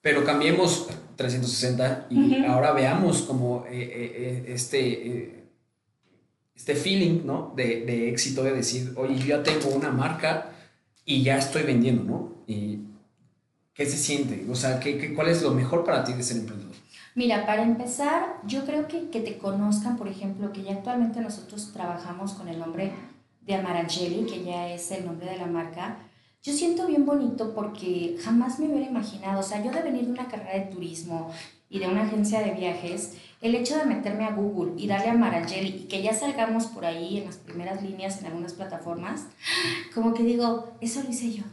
Pero 0.01 0.23
cambiemos 0.23 0.87
360 1.17 2.07
y 2.09 2.45
ahora 2.45 2.71
veamos 2.71 3.23
como 3.23 3.65
eh, 3.69 3.81
eh, 3.81 4.45
este, 4.47 5.43
este 6.55 6.75
feeling, 6.75 7.25
¿no? 7.25 7.53
De, 7.55 7.85
de 7.85 8.09
éxito, 8.09 8.43
de 8.43 8.53
decir, 8.53 8.93
oye, 8.95 9.15
yo 9.17 9.25
ya 9.25 9.43
tengo 9.43 9.69
una 9.75 9.91
marca 9.91 10.51
y 11.05 11.21
ya 11.21 11.37
estoy 11.37 11.63
vendiendo, 11.63 12.03
¿no? 12.03 12.35
Y 12.47 12.79
¿Qué 13.75 13.85
se 13.85 13.97
siente? 13.97 14.47
O 14.49 14.55
sea, 14.55 14.79
¿qué, 14.79 14.97
qué, 14.97 15.13
cuál 15.13 15.27
es 15.27 15.41
lo 15.41 15.51
mejor 15.51 15.83
para 15.83 16.05
ti 16.05 16.13
de 16.13 16.23
ser 16.23 16.37
emprendedor? 16.37 16.73
Mira, 17.13 17.45
para 17.45 17.61
empezar, 17.61 18.37
yo 18.47 18.65
creo 18.65 18.87
que, 18.87 19.09
que 19.09 19.19
te 19.19 19.37
conozcan, 19.37 19.97
por 19.97 20.07
ejemplo, 20.07 20.53
que 20.53 20.63
ya 20.63 20.71
actualmente 20.71 21.19
nosotros 21.19 21.73
trabajamos 21.73 22.33
con 22.33 22.47
el 22.47 22.57
nombre 22.57 22.93
de 23.41 23.53
Amarangeli, 23.53 24.25
que 24.25 24.45
ya 24.45 24.69
es 24.69 24.89
el 24.91 25.05
nombre 25.05 25.29
de 25.29 25.37
la 25.37 25.47
marca. 25.47 25.97
Yo 26.41 26.53
siento 26.53 26.87
bien 26.87 27.05
bonito 27.05 27.53
porque 27.53 28.17
jamás 28.23 28.59
me 28.59 28.67
hubiera 28.67 28.89
imaginado, 28.89 29.41
o 29.41 29.43
sea, 29.43 29.61
yo 29.61 29.71
de 29.71 29.81
venir 29.81 30.05
de 30.05 30.11
una 30.11 30.29
carrera 30.29 30.53
de 30.53 30.71
turismo 30.73 31.31
y 31.69 31.79
de 31.79 31.87
una 31.87 32.03
agencia 32.03 32.39
de 32.39 32.51
viajes, 32.51 33.17
el 33.41 33.55
hecho 33.55 33.77
de 33.77 33.85
meterme 33.85 34.23
a 34.23 34.35
Google 34.35 34.81
y 34.81 34.87
darle 34.87 35.09
a 35.09 35.15
Marangeli 35.15 35.69
y 35.69 35.87
que 35.87 36.01
ya 36.01 36.13
salgamos 36.13 36.67
por 36.67 36.85
ahí 36.85 37.17
en 37.17 37.25
las 37.25 37.37
primeras 37.37 37.83
líneas 37.83 38.19
en 38.21 38.27
algunas 38.27 38.53
plataformas, 38.53 39.25
como 39.93 40.13
que 40.13 40.23
digo, 40.23 40.77
eso 40.79 41.03
lo 41.03 41.09
hice 41.09 41.33
yo. 41.33 41.43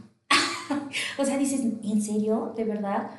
o 1.18 1.24
sea, 1.24 1.38
dices, 1.38 1.61
¿en 1.61 2.02
serio? 2.02 2.52
¿De 2.57 2.64
verdad? 2.64 3.11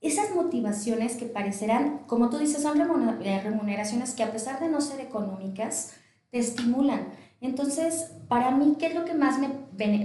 Esas 0.00 0.34
motivaciones 0.34 1.16
que 1.16 1.26
parecerán, 1.26 2.00
como 2.06 2.28
tú 2.28 2.38
dices, 2.38 2.62
son 2.62 2.80
eh, 3.22 3.40
remuneraciones 3.42 4.14
que 4.14 4.24
a 4.24 4.32
pesar 4.32 4.60
de 4.60 4.68
no 4.68 4.80
ser 4.80 5.00
económicas, 5.00 5.94
te 6.30 6.38
estimulan. 6.38 7.08
Entonces, 7.40 8.12
para 8.28 8.52
mí, 8.52 8.76
¿qué 8.78 8.86
es 8.86 8.94
lo 8.94 9.04
que 9.04 9.14
más 9.14 9.38
me, 9.38 9.48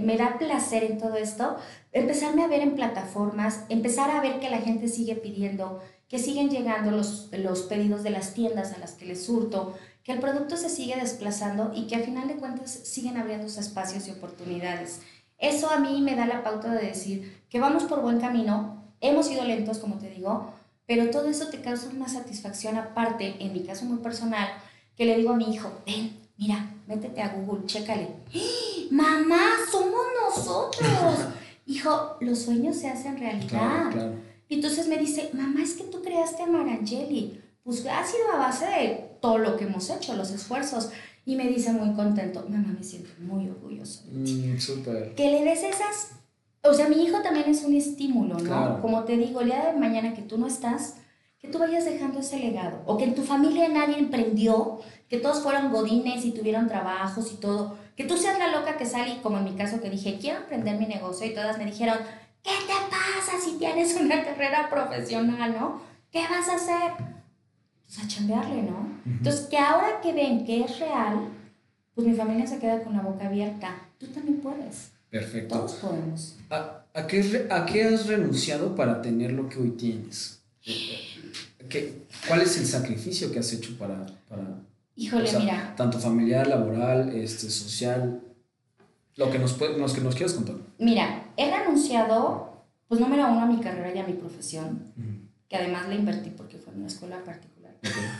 me 0.00 0.16
da 0.16 0.38
placer 0.38 0.84
en 0.84 0.98
todo 0.98 1.16
esto? 1.16 1.56
Empezarme 1.92 2.42
a 2.42 2.48
ver 2.48 2.60
en 2.60 2.74
plataformas, 2.74 3.64
empezar 3.68 4.10
a 4.10 4.20
ver 4.20 4.40
que 4.40 4.50
la 4.50 4.58
gente 4.58 4.88
sigue 4.88 5.14
pidiendo, 5.14 5.80
que 6.08 6.18
siguen 6.18 6.50
llegando 6.50 6.90
los, 6.90 7.30
los 7.32 7.62
pedidos 7.62 8.02
de 8.02 8.10
las 8.10 8.34
tiendas 8.34 8.72
a 8.72 8.78
las 8.78 8.92
que 8.92 9.06
les 9.06 9.24
surto, 9.24 9.74
que 10.02 10.12
el 10.12 10.20
producto 10.20 10.56
se 10.56 10.68
sigue 10.68 10.96
desplazando 10.96 11.72
y 11.74 11.86
que 11.86 11.96
al 11.96 12.02
final 12.02 12.28
de 12.28 12.36
cuentas 12.36 12.70
siguen 12.70 13.16
abriendo 13.16 13.46
espacios 13.46 14.08
y 14.08 14.12
oportunidades. 14.12 15.00
Eso 15.38 15.70
a 15.70 15.78
mí 15.78 16.00
me 16.00 16.16
da 16.16 16.26
la 16.26 16.42
pauta 16.42 16.72
de 16.72 16.86
decir 16.86 17.42
que 17.48 17.60
vamos 17.60 17.84
por 17.84 18.02
buen 18.02 18.20
camino, 18.20 18.84
hemos 19.00 19.30
ido 19.30 19.44
lentos, 19.44 19.78
como 19.78 19.96
te 19.96 20.10
digo, 20.10 20.52
pero 20.86 21.10
todo 21.10 21.28
eso 21.28 21.48
te 21.48 21.60
causa 21.60 21.88
una 21.88 22.08
satisfacción 22.08 22.76
aparte, 22.76 23.36
en 23.38 23.52
mi 23.52 23.62
caso 23.62 23.84
muy 23.84 23.98
personal, 23.98 24.48
que 24.96 25.04
le 25.04 25.16
digo 25.16 25.32
a 25.32 25.36
mi 25.36 25.54
hijo, 25.54 25.70
ven, 25.86 26.16
mira, 26.36 26.70
métete 26.86 27.22
a 27.22 27.28
Google, 27.28 27.66
chécale. 27.66 28.08
¡Ah! 28.34 28.68
Mamá, 28.90 29.40
somos 29.70 30.06
nosotros. 30.26 30.88
hijo, 31.66 32.16
los 32.20 32.40
sueños 32.40 32.76
se 32.76 32.88
hacen 32.88 33.18
realidad. 33.18 34.14
Y 34.48 34.54
entonces 34.54 34.88
me 34.88 34.96
dice, 34.96 35.30
mamá, 35.34 35.62
es 35.62 35.74
que 35.74 35.84
tú 35.84 36.02
creaste 36.02 36.42
a 36.42 36.46
Marangeli. 36.46 37.40
Pues 37.62 37.84
ha 37.86 38.04
sido 38.04 38.32
a 38.32 38.38
base 38.38 38.64
de 38.64 39.10
todo 39.20 39.38
lo 39.38 39.56
que 39.56 39.64
hemos 39.64 39.90
hecho, 39.90 40.14
los 40.14 40.30
esfuerzos. 40.30 40.90
Y 41.28 41.36
me 41.36 41.46
dice 41.46 41.70
muy 41.74 41.92
contento, 41.92 42.46
mamá, 42.48 42.74
me 42.74 42.82
siento 42.82 43.10
muy 43.18 43.50
orgulloso. 43.50 44.04
Mm, 44.10 44.56
súper. 44.58 45.14
Que 45.14 45.30
le 45.30 45.44
des 45.44 45.62
esas... 45.62 46.12
O 46.62 46.72
sea, 46.72 46.88
mi 46.88 47.04
hijo 47.04 47.20
también 47.20 47.50
es 47.50 47.64
un 47.64 47.74
estímulo, 47.74 48.38
¿no? 48.38 48.80
Como 48.80 49.04
te 49.04 49.18
digo, 49.18 49.42
el 49.42 49.48
día 49.48 49.66
de 49.66 49.78
mañana 49.78 50.14
que 50.14 50.22
tú 50.22 50.38
no 50.38 50.46
estás, 50.46 50.94
que 51.38 51.48
tú 51.48 51.58
vayas 51.58 51.84
dejando 51.84 52.20
ese 52.20 52.38
legado. 52.38 52.80
O 52.86 52.96
que 52.96 53.04
en 53.04 53.14
tu 53.14 53.24
familia 53.24 53.68
nadie 53.68 53.98
emprendió, 53.98 54.80
que 55.10 55.18
todos 55.18 55.42
fueron 55.42 55.70
godines 55.70 56.24
y 56.24 56.30
tuvieron 56.30 56.66
trabajos 56.66 57.30
y 57.30 57.36
todo. 57.36 57.76
Que 57.94 58.04
tú 58.04 58.16
seas 58.16 58.38
la 58.38 58.50
loca 58.50 58.78
que 58.78 58.86
sale, 58.86 59.20
como 59.22 59.36
en 59.36 59.44
mi 59.44 59.52
caso 59.52 59.82
que 59.82 59.90
dije, 59.90 60.16
quiero 60.18 60.38
emprender 60.38 60.78
mi 60.78 60.86
negocio 60.86 61.26
y 61.26 61.34
todas 61.34 61.58
me 61.58 61.66
dijeron, 61.66 61.98
¿qué 62.42 62.52
te 62.66 62.72
pasa 62.88 63.38
si 63.44 63.58
tienes 63.58 63.94
una 64.00 64.24
carrera 64.24 64.70
profesional, 64.70 65.54
no? 65.60 65.82
¿Qué 66.10 66.22
vas 66.22 66.48
a 66.48 66.54
hacer? 66.54 67.17
Pues 67.88 68.04
a 68.04 68.06
chambearle, 68.06 68.62
¿no? 68.64 68.86
Entonces, 69.06 69.46
que 69.46 69.56
ahora 69.56 70.00
que 70.02 70.12
ven 70.12 70.44
que 70.44 70.62
es 70.62 70.78
real, 70.78 71.28
pues 71.94 72.06
mi 72.06 72.14
familia 72.14 72.46
se 72.46 72.58
queda 72.58 72.82
con 72.82 72.92
la 72.94 73.00
boca 73.00 73.26
abierta. 73.26 73.88
Tú 73.98 74.06
también 74.08 74.40
puedes. 74.40 74.90
Perfecto. 75.08 75.56
Todos 75.56 75.72
podemos. 75.76 76.36
¿A, 76.50 76.82
a, 76.92 77.06
qué, 77.06 77.46
¿A, 77.50 77.64
qué, 77.64 77.84
has 77.84 78.06
renunciado 78.06 78.74
para 78.74 79.00
tener 79.00 79.32
lo 79.32 79.48
que 79.48 79.58
hoy 79.58 79.70
tienes? 79.70 80.42
¿Qué, 81.68 82.02
¿Cuál 82.26 82.42
es 82.42 82.58
el 82.58 82.66
sacrificio 82.66 83.32
que 83.32 83.38
has 83.38 83.52
hecho 83.54 83.76
para... 83.78 84.04
para 84.28 84.42
Híjole, 84.94 85.24
o 85.24 85.26
sea, 85.26 85.38
mira. 85.38 85.74
Tanto 85.76 85.98
familiar, 85.98 86.46
laboral, 86.46 87.10
este, 87.14 87.48
social, 87.48 88.20
lo 89.16 89.30
que 89.30 89.38
nos, 89.38 89.54
puede, 89.54 89.78
los 89.78 89.94
que 89.94 90.00
nos 90.00 90.14
quieras 90.14 90.34
contar. 90.34 90.56
Mira, 90.78 91.24
he 91.36 91.56
renunciado, 91.56 92.64
pues 92.88 93.00
número 93.00 93.28
uno, 93.28 93.40
a 93.40 93.46
mi 93.46 93.60
carrera 93.60 93.94
y 93.94 93.98
a 93.98 94.06
mi 94.06 94.14
profesión, 94.14 94.92
uh 94.96 95.00
-huh. 95.00 95.28
que 95.48 95.56
además 95.56 95.88
la 95.88 95.94
invertí 95.94 96.30
porque 96.30 96.58
fue 96.58 96.72
en 96.72 96.80
una 96.80 96.88
escuela 96.88 97.22
particular. 97.24 97.57
Okay. 97.78 98.18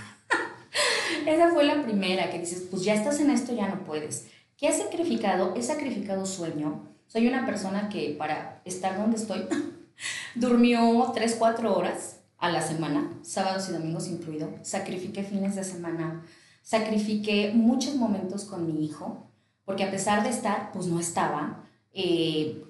Esa 1.26 1.50
fue 1.50 1.64
la 1.64 1.82
primera, 1.82 2.30
que 2.30 2.38
dices, 2.38 2.66
pues 2.70 2.84
ya 2.84 2.94
estás 2.94 3.20
en 3.20 3.30
esto, 3.30 3.54
ya 3.54 3.68
no 3.68 3.84
puedes. 3.84 4.28
¿Qué 4.56 4.68
he 4.68 4.72
sacrificado? 4.72 5.54
He 5.54 5.62
sacrificado 5.62 6.24
sueño. 6.24 6.88
Soy 7.06 7.28
una 7.28 7.44
persona 7.44 7.88
que 7.88 8.14
para 8.18 8.62
estar 8.64 8.96
donde 8.96 9.16
estoy, 9.16 9.46
durmió 10.34 11.10
3, 11.14 11.36
4 11.38 11.76
horas 11.76 12.20
a 12.38 12.50
la 12.50 12.62
semana, 12.62 13.12
sábados 13.22 13.68
y 13.68 13.72
domingos 13.72 14.08
incluido. 14.08 14.48
Sacrifiqué 14.62 15.22
fines 15.22 15.54
de 15.54 15.64
semana, 15.64 16.24
sacrifiqué 16.62 17.52
muchos 17.54 17.96
momentos 17.96 18.44
con 18.44 18.66
mi 18.66 18.84
hijo, 18.84 19.30
porque 19.64 19.84
a 19.84 19.90
pesar 19.90 20.22
de 20.22 20.30
estar, 20.30 20.72
pues 20.72 20.86
no 20.86 20.98
estaba. 20.98 21.64
Eh, 21.92 22.64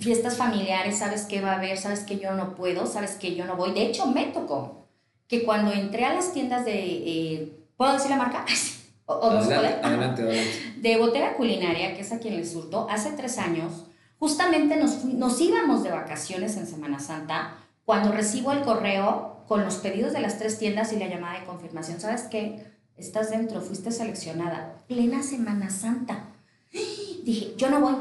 fiestas 0.00 0.36
familiares, 0.36 0.98
sabes 0.98 1.26
que 1.26 1.40
va 1.40 1.52
a 1.52 1.58
haber, 1.58 1.78
sabes 1.78 2.00
que 2.00 2.18
yo 2.18 2.32
no 2.32 2.56
puedo, 2.56 2.86
sabes 2.86 3.12
que 3.12 3.36
yo 3.36 3.44
no 3.44 3.56
voy. 3.56 3.72
De 3.72 3.86
hecho, 3.86 4.06
me 4.06 4.26
tocó 4.26 4.87
que 5.28 5.44
cuando 5.44 5.72
entré 5.72 6.04
a 6.04 6.14
las 6.14 6.32
tiendas 6.32 6.64
de, 6.64 6.74
eh, 6.74 7.66
¿puedo 7.76 7.92
decir 7.92 8.10
la 8.10 8.16
marca? 8.16 8.44
¿O, 9.06 9.14
o 9.14 9.30
adelante, 9.30 9.80
no 9.82 9.88
adelante, 9.88 10.22
adelante. 10.24 10.74
De 10.78 10.96
Botega 10.98 11.34
Culinaria, 11.34 11.94
que 11.94 12.00
es 12.00 12.12
a 12.12 12.18
quien 12.18 12.36
le 12.36 12.44
surto, 12.44 12.88
hace 12.90 13.12
tres 13.12 13.38
años, 13.38 13.86
justamente 14.18 14.76
nos, 14.76 15.04
nos 15.04 15.40
íbamos 15.40 15.82
de 15.82 15.90
vacaciones 15.90 16.56
en 16.56 16.66
Semana 16.66 16.98
Santa, 16.98 17.56
cuando 17.84 18.12
recibo 18.12 18.52
el 18.52 18.62
correo 18.62 19.44
con 19.46 19.64
los 19.64 19.76
pedidos 19.76 20.12
de 20.12 20.20
las 20.20 20.38
tres 20.38 20.58
tiendas 20.58 20.92
y 20.92 20.98
la 20.98 21.08
llamada 21.08 21.40
de 21.40 21.46
confirmación. 21.46 22.00
¿Sabes 22.00 22.24
qué? 22.24 22.66
Estás 22.98 23.30
dentro, 23.30 23.62
fuiste 23.62 23.90
seleccionada. 23.90 24.84
Plena 24.88 25.22
Semana 25.22 25.70
Santa. 25.70 26.24
Dije, 26.72 27.54
yo 27.56 27.70
no 27.70 27.80
voy. 27.80 27.94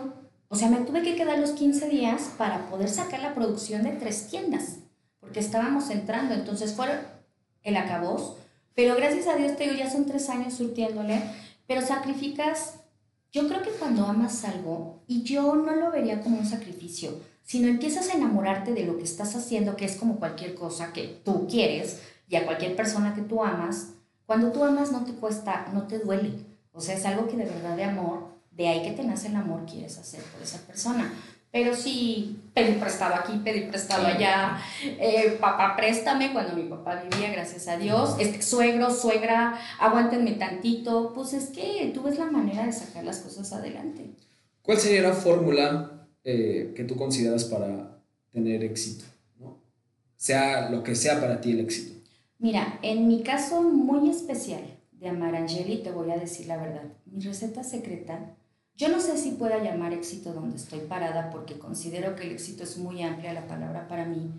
O 0.49 0.55
sea, 0.55 0.69
me 0.69 0.77
tuve 0.77 1.03
que 1.03 1.15
quedar 1.15 1.39
los 1.39 1.51
15 1.51 1.87
días 1.87 2.33
para 2.37 2.69
poder 2.69 2.89
sacar 2.89 3.21
la 3.21 3.33
producción 3.33 3.83
de 3.83 3.91
tres 3.91 4.27
tiendas, 4.27 4.79
porque 5.19 5.39
estábamos 5.39 5.89
entrando. 5.89 6.33
Entonces 6.33 6.73
fue 6.73 6.87
el 7.63 7.77
acabos. 7.77 8.35
Pero 8.75 8.95
gracias 8.95 9.27
a 9.27 9.35
Dios, 9.35 9.55
te 9.55 9.63
digo, 9.63 9.75
ya 9.75 9.89
son 9.89 10.05
tres 10.05 10.29
años 10.29 10.53
surtiéndole, 10.53 11.21
pero 11.65 11.81
sacrificas, 11.81 12.75
yo 13.31 13.47
creo 13.47 13.61
que 13.61 13.71
cuando 13.71 14.05
amas 14.05 14.45
algo, 14.45 15.01
y 15.07 15.23
yo 15.23 15.55
no 15.55 15.75
lo 15.75 15.91
vería 15.91 16.21
como 16.21 16.37
un 16.37 16.45
sacrificio, 16.45 17.19
sino 17.43 17.67
empiezas 17.67 18.09
a 18.09 18.13
enamorarte 18.13 18.73
de 18.73 18.85
lo 18.85 18.97
que 18.97 19.03
estás 19.03 19.35
haciendo, 19.35 19.75
que 19.75 19.85
es 19.85 19.95
como 19.95 20.19
cualquier 20.19 20.53
cosa 20.53 20.93
que 20.93 21.21
tú 21.23 21.47
quieres, 21.47 22.01
y 22.29 22.35
a 22.35 22.45
cualquier 22.45 22.75
persona 22.75 23.15
que 23.15 23.21
tú 23.21 23.43
amas, 23.43 23.93
cuando 24.25 24.51
tú 24.51 24.63
amas 24.63 24.91
no 24.91 25.05
te 25.05 25.13
cuesta, 25.13 25.67
no 25.73 25.87
te 25.87 25.99
duele. 25.99 26.45
O 26.73 26.81
sea, 26.81 26.95
es 26.95 27.05
algo 27.05 27.27
que 27.27 27.37
de 27.37 27.45
verdad 27.45 27.75
de 27.75 27.85
amor, 27.85 28.27
de 28.51 28.67
ahí 28.67 28.83
que 28.83 28.91
te 28.91 29.03
nace 29.03 29.29
el 29.29 29.35
amor, 29.35 29.65
quieres 29.65 29.97
hacer 29.97 30.21
por 30.21 30.41
esa 30.41 30.59
persona. 30.67 31.13
Pero 31.57 31.75
sí, 31.75 32.37
pedí 32.53 32.73
prestado 32.73 33.15
aquí, 33.15 33.41
pedí 33.43 33.61
prestado 33.61 34.05
allá, 34.05 34.59
eh, 34.83 35.39
papá 35.41 35.75
préstame 35.75 36.31
cuando 36.31 36.55
mi 36.55 36.69
papá 36.69 37.01
vivía, 37.01 37.31
gracias 37.31 37.67
a 37.67 37.77
Dios, 37.77 38.15
este, 38.19 38.43
suegro, 38.43 38.91
suegra, 38.91 39.59
aguántenme 39.79 40.33
tantito, 40.33 41.13
pues 41.15 41.33
es 41.33 41.45
que 41.45 41.89
tú 41.95 42.03
ves 42.03 42.19
la 42.19 42.27
manera 42.27 42.63
de 42.63 42.71
sacar 42.71 43.03
las 43.03 43.21
cosas 43.21 43.51
adelante. 43.53 44.11
¿Cuál 44.61 44.77
sería 44.77 45.01
la 45.01 45.13
fórmula 45.13 46.07
eh, 46.23 46.73
que 46.75 46.83
tú 46.83 46.95
consideras 46.95 47.45
para 47.45 48.03
tener 48.31 48.63
éxito? 48.63 49.05
¿no? 49.39 49.57
Sea 50.15 50.69
lo 50.69 50.83
que 50.83 50.93
sea 50.93 51.19
para 51.19 51.41
ti 51.41 51.53
el 51.53 51.61
éxito. 51.61 51.99
Mira, 52.37 52.77
en 52.83 53.07
mi 53.07 53.23
caso 53.23 53.63
muy 53.63 54.11
especial 54.11 54.61
de 54.91 55.09
Amarangeli, 55.09 55.77
te 55.77 55.89
voy 55.89 56.11
a 56.11 56.17
decir 56.17 56.45
la 56.45 56.57
verdad, 56.57 56.83
mi 57.07 57.19
receta 57.19 57.63
secreta 57.63 58.35
yo 58.77 58.89
no 58.89 59.01
sé 59.01 59.17
si 59.17 59.31
pueda 59.31 59.57
llamar 59.57 59.91
éxito 59.91 60.33
donde 60.33 60.57
estoy 60.57 60.81
parada 60.81 61.31
porque 61.31 61.57
considero 61.57 62.15
que 62.15 62.23
el 62.23 62.31
éxito 62.31 62.63
es 62.63 62.77
muy 62.77 63.01
amplia 63.01 63.33
la 63.33 63.47
palabra 63.47 63.87
para 63.87 64.05
mí. 64.05 64.31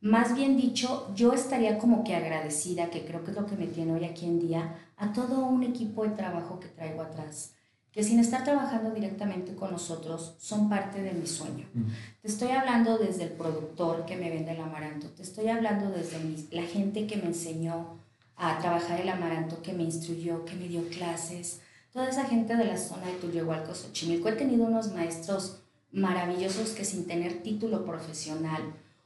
Más 0.00 0.34
bien 0.36 0.56
dicho, 0.56 1.10
yo 1.14 1.32
estaría 1.32 1.78
como 1.78 2.04
que 2.04 2.14
agradecida, 2.14 2.90
que 2.90 3.04
creo 3.04 3.24
que 3.24 3.32
es 3.32 3.36
lo 3.36 3.46
que 3.46 3.56
me 3.56 3.66
tiene 3.66 3.92
hoy 3.92 4.04
aquí 4.04 4.26
en 4.26 4.38
día, 4.38 4.76
a 4.96 5.12
todo 5.12 5.46
un 5.46 5.64
equipo 5.64 6.04
de 6.04 6.10
trabajo 6.10 6.60
que 6.60 6.68
traigo 6.68 7.02
atrás, 7.02 7.54
que 7.90 8.04
sin 8.04 8.20
estar 8.20 8.44
trabajando 8.44 8.90
directamente 8.90 9.54
con 9.56 9.72
nosotros, 9.72 10.36
son 10.38 10.68
parte 10.68 11.02
de 11.02 11.12
mi 11.12 11.26
sueño. 11.26 11.66
Mm. 11.74 11.86
Te 12.22 12.28
estoy 12.28 12.50
hablando 12.50 12.98
desde 12.98 13.24
el 13.24 13.30
productor 13.30 14.04
que 14.04 14.16
me 14.16 14.30
vende 14.30 14.52
el 14.52 14.60
amaranto, 14.60 15.08
te 15.08 15.22
estoy 15.22 15.48
hablando 15.48 15.90
desde 15.90 16.18
mi, 16.20 16.36
la 16.52 16.62
gente 16.62 17.06
que 17.06 17.16
me 17.16 17.26
enseñó 17.26 17.98
a 18.36 18.58
trabajar 18.58 19.00
el 19.00 19.08
amaranto, 19.08 19.62
que 19.62 19.72
me 19.72 19.84
instruyó, 19.84 20.44
que 20.44 20.54
me 20.54 20.68
dio 20.68 20.86
clases, 20.90 21.60
toda 21.94 22.08
esa 22.08 22.24
gente 22.24 22.56
de 22.56 22.64
la 22.64 22.76
zona 22.76 23.06
de 23.06 23.12
Tullehualco, 23.12 23.72
Xochimilco, 23.72 24.28
he 24.28 24.32
tenido 24.32 24.64
unos 24.66 24.92
maestros 24.92 25.60
maravillosos 25.92 26.70
que 26.70 26.84
sin 26.84 27.06
tener 27.06 27.40
título 27.44 27.84
profesional 27.84 28.62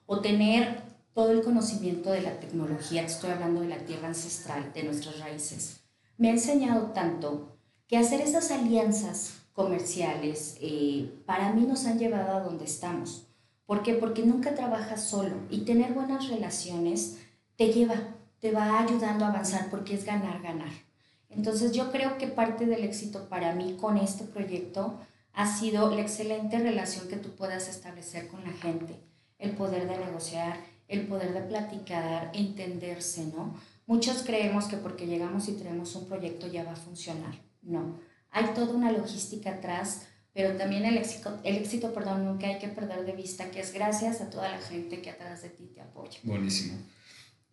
o 0.07 0.21
tener 0.21 0.81
todo 1.13 1.33
el 1.33 1.43
conocimiento 1.43 2.11
de 2.11 2.23
la 2.23 2.41
tecnología, 2.41 3.03
estoy 3.03 3.31
hablando 3.31 3.61
de 3.61 3.69
la 3.69 3.77
tierra 3.77 4.09
ancestral, 4.09 4.73
de 4.73 4.85
nuestras 4.85 5.19
raíces, 5.21 5.81
me 6.17 6.29
ha 6.29 6.33
enseñado 6.33 6.93
tanto 6.93 7.59
que 7.87 7.99
hacer 7.99 8.23
esas 8.23 8.51
alianzas 8.51 9.35
comerciales 9.53 10.57
eh, 10.63 11.13
para 11.27 11.53
mí 11.53 11.67
nos 11.67 11.85
han 11.85 11.99
llevado 11.99 12.39
a 12.39 12.41
donde 12.41 12.65
estamos. 12.65 13.27
¿Por 13.67 13.83
qué? 13.83 13.95
Porque 13.95 14.25
nunca 14.25 14.55
trabajas 14.55 15.05
solo 15.05 15.35
y 15.51 15.61
tener 15.61 15.93
buenas 15.93 16.29
relaciones 16.29 17.19
te 17.57 17.71
lleva, 17.71 17.97
te 18.41 18.51
va 18.51 18.81
ayudando 18.81 19.27
a 19.27 19.29
avanzar 19.29 19.69
porque 19.69 19.95
es 19.95 20.07
ganar, 20.07 20.41
ganar. 20.41 20.88
Entonces 21.31 21.73
yo 21.73 21.91
creo 21.93 22.19
que 22.19 22.27
parte 22.27 22.67
del 22.67 22.85
éxito 22.85 23.29
para 23.29 23.55
mí 23.55 23.77
con 23.81 23.99
este 23.99 24.25
proyecto 24.25 24.99
ha 25.33 25.47
sido 25.47 25.95
la 25.95 26.01
excelente 26.01 26.59
relación 26.59 27.09
que 27.09 27.17
tú 27.17 27.37
puedas 27.37 27.69
establecer 27.69 28.29
con 28.29 28.43
la 28.45 28.53
gente, 28.53 28.97
el 29.39 29.53
poder 29.53 29.87
de 29.89 29.99
negociar, 29.99 30.59
el 30.89 31.07
poder 31.07 31.33
de 31.33 31.43
platicar, 31.43 32.31
entenderse, 32.35 33.27
¿no? 33.27 33.55
Muchos 33.87 34.23
creemos 34.23 34.67
que 34.67 34.77
porque 34.77 35.07
llegamos 35.07 35.49
y 35.49 35.53
tenemos 35.53 35.95
un 35.95 36.09
proyecto 36.09 36.47
ya 36.47 36.65
va 36.65 36.73
a 36.73 36.77
funcionar. 36.77 37.35
No, 37.63 38.01
hay 38.31 38.47
toda 38.55 38.75
una 38.75 38.91
logística 38.91 39.51
atrás, 39.51 40.07
pero 40.33 40.57
también 40.57 40.85
el 40.85 40.97
éxito, 40.97 41.39
el 41.45 41.57
éxito, 41.57 41.93
perdón, 41.93 42.25
nunca 42.25 42.47
hay 42.47 42.59
que 42.59 42.69
perder 42.69 43.05
de 43.05 43.13
vista 43.13 43.51
que 43.51 43.61
es 43.61 43.73
gracias 43.73 44.21
a 44.21 44.31
toda 44.31 44.49
la 44.51 44.59
gente 44.59 45.01
que 45.03 45.11
atrás 45.11 45.43
de 45.43 45.51
ti 45.51 45.71
te 45.75 45.81
apoya. 45.81 46.19
Buenísimo. 46.23 46.79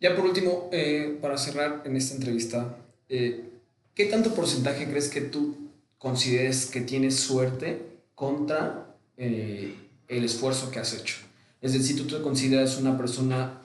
Ya 0.00 0.14
por 0.14 0.26
último, 0.26 0.68
eh, 0.72 1.18
para 1.22 1.38
cerrar 1.38 1.82
en 1.84 1.96
esta 1.96 2.14
entrevista, 2.14 2.76
eh, 3.08 3.55
¿qué 3.96 4.04
tanto 4.04 4.34
porcentaje 4.34 4.86
crees 4.88 5.08
que 5.08 5.22
tú 5.22 5.56
consideres 5.98 6.66
que 6.66 6.82
tienes 6.82 7.18
suerte 7.18 7.82
contra 8.14 8.94
eh, 9.16 9.74
el 10.06 10.24
esfuerzo 10.24 10.70
que 10.70 10.78
has 10.78 10.92
hecho? 10.92 11.16
Es 11.62 11.72
decir, 11.72 11.96
tú 11.96 12.06
te 12.06 12.22
consideras 12.22 12.78
una 12.78 12.96
persona 12.96 13.62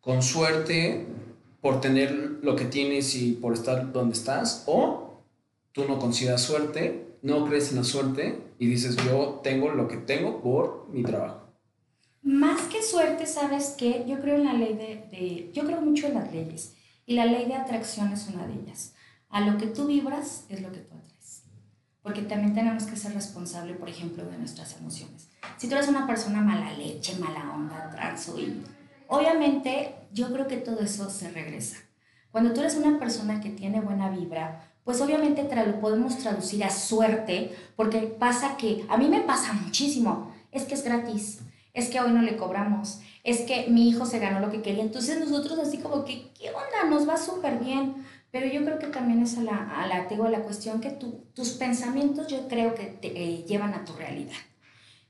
con 0.00 0.22
suerte 0.22 1.06
por 1.60 1.80
tener 1.80 2.38
lo 2.42 2.56
que 2.56 2.64
tienes 2.64 3.14
y 3.16 3.32
por 3.32 3.52
estar 3.54 3.92
donde 3.92 4.14
estás, 4.14 4.62
o 4.66 5.20
tú 5.72 5.84
no 5.86 5.98
consideras 5.98 6.42
suerte, 6.42 7.04
no 7.22 7.44
crees 7.46 7.70
en 7.70 7.78
la 7.78 7.84
suerte 7.84 8.38
y 8.58 8.66
dices 8.68 8.96
yo 8.96 9.40
tengo 9.42 9.70
lo 9.70 9.88
que 9.88 9.96
tengo 9.96 10.40
por 10.40 10.88
mi 10.92 11.02
trabajo. 11.02 11.40
Más 12.22 12.62
que 12.62 12.82
suerte, 12.82 13.26
¿sabes 13.26 13.74
qué? 13.76 14.04
Yo 14.08 14.20
creo 14.20 14.36
en 14.36 14.44
la 14.44 14.52
ley 14.52 14.74
de, 14.74 15.16
de 15.16 15.50
yo 15.52 15.64
creo 15.64 15.80
mucho 15.80 16.06
en 16.06 16.14
las 16.14 16.32
leyes 16.32 16.74
y 17.04 17.14
la 17.14 17.26
ley 17.26 17.46
de 17.46 17.54
atracción 17.54 18.12
es 18.12 18.28
una 18.28 18.46
de 18.46 18.54
ellas 18.54 18.94
a 19.32 19.40
lo 19.40 19.58
que 19.58 19.66
tú 19.66 19.86
vibras 19.86 20.44
es 20.48 20.60
lo 20.62 20.70
que 20.70 20.78
tú 20.78 20.94
atraes. 20.94 21.42
Porque 22.02 22.22
también 22.22 22.54
tenemos 22.54 22.84
que 22.84 22.96
ser 22.96 23.14
responsable, 23.14 23.74
por 23.74 23.88
ejemplo, 23.88 24.24
de 24.24 24.38
nuestras 24.38 24.76
emociones. 24.76 25.28
Si 25.56 25.68
tú 25.68 25.74
eres 25.74 25.88
una 25.88 26.06
persona 26.06 26.40
mala 26.40 26.72
leche, 26.74 27.16
mala 27.18 27.50
onda, 27.52 27.90
transo, 27.90 28.38
y 28.38 28.62
obviamente 29.08 29.94
yo 30.12 30.32
creo 30.32 30.46
que 30.46 30.58
todo 30.58 30.80
eso 30.80 31.10
se 31.10 31.30
regresa. 31.30 31.78
Cuando 32.30 32.52
tú 32.52 32.60
eres 32.60 32.76
una 32.76 32.98
persona 32.98 33.40
que 33.40 33.50
tiene 33.50 33.80
buena 33.80 34.10
vibra, 34.10 34.68
pues 34.84 35.00
obviamente 35.00 35.48
lo 35.66 35.80
podemos 35.80 36.18
traducir 36.18 36.62
a 36.64 36.70
suerte, 36.70 37.56
porque 37.76 38.00
pasa 38.00 38.56
que, 38.56 38.84
a 38.88 38.96
mí 38.96 39.08
me 39.08 39.20
pasa 39.20 39.52
muchísimo, 39.52 40.32
es 40.50 40.64
que 40.64 40.74
es 40.74 40.84
gratis, 40.84 41.40
es 41.72 41.88
que 41.88 42.00
hoy 42.00 42.10
no 42.10 42.20
le 42.20 42.36
cobramos, 42.36 43.00
es 43.24 43.42
que 43.42 43.68
mi 43.68 43.88
hijo 43.88 44.04
se 44.04 44.18
ganó 44.18 44.40
lo 44.40 44.50
que 44.50 44.60
quería, 44.60 44.82
entonces 44.82 45.18
nosotros 45.20 45.58
así 45.58 45.78
como 45.78 46.04
que, 46.04 46.32
¿qué 46.32 46.50
onda? 46.50 46.90
Nos 46.90 47.08
va 47.08 47.16
súper 47.16 47.58
bien. 47.58 48.04
Pero 48.32 48.46
yo 48.46 48.64
creo 48.64 48.78
que 48.78 48.86
también 48.86 49.22
es 49.22 49.36
a 49.36 49.42
la, 49.42 49.82
a 49.82 49.86
la, 49.86 50.06
digo, 50.06 50.26
la 50.28 50.40
cuestión 50.40 50.80
que 50.80 50.90
tú, 50.90 51.26
tus 51.34 51.50
pensamientos 51.50 52.26
yo 52.28 52.48
creo 52.48 52.74
que 52.74 52.86
te 52.86 53.08
eh, 53.08 53.44
llevan 53.44 53.74
a 53.74 53.84
tu 53.84 53.92
realidad. 53.92 54.32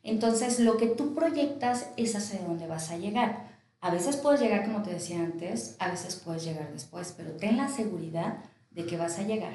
Entonces, 0.03 0.59
lo 0.59 0.77
que 0.77 0.89
tú 0.89 1.15
proyectas 1.15 1.91
es 1.97 2.17
hacia 2.17 2.41
dónde 2.41 2.67
vas 2.67 2.91
a 2.91 2.99
llegar. 2.99 3.53
A 3.81 3.91
veces 3.91 4.17
puedes 4.17 4.41
llegar, 4.41 4.65
como 4.65 4.83
te 4.83 4.91
decía 4.91 5.21
antes, 5.21 5.77
a 5.79 5.89
veces 5.89 6.17
puedes 6.17 6.45
llegar 6.45 6.73
después, 6.73 7.15
pero 7.17 7.31
ten 7.33 7.57
la 7.57 7.69
seguridad 7.69 8.39
de 8.73 8.87
que 8.87 8.97
vas 8.97 9.19
a 9.21 9.23
llegar. 9.23 9.55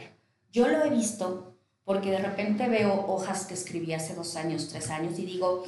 Yo 0.51 0.69
lo 0.69 0.85
he 0.85 0.89
visto 0.89 1.53
porque 1.83 2.11
de 2.11 2.19
repente 2.19 2.67
veo 2.67 3.05
hojas 3.07 3.45
que 3.45 3.53
escribí 3.53 3.93
hace 3.93 4.13
dos 4.15 4.35
años, 4.35 4.67
tres 4.69 4.89
años 4.89 5.19
y 5.19 5.25
digo, 5.25 5.63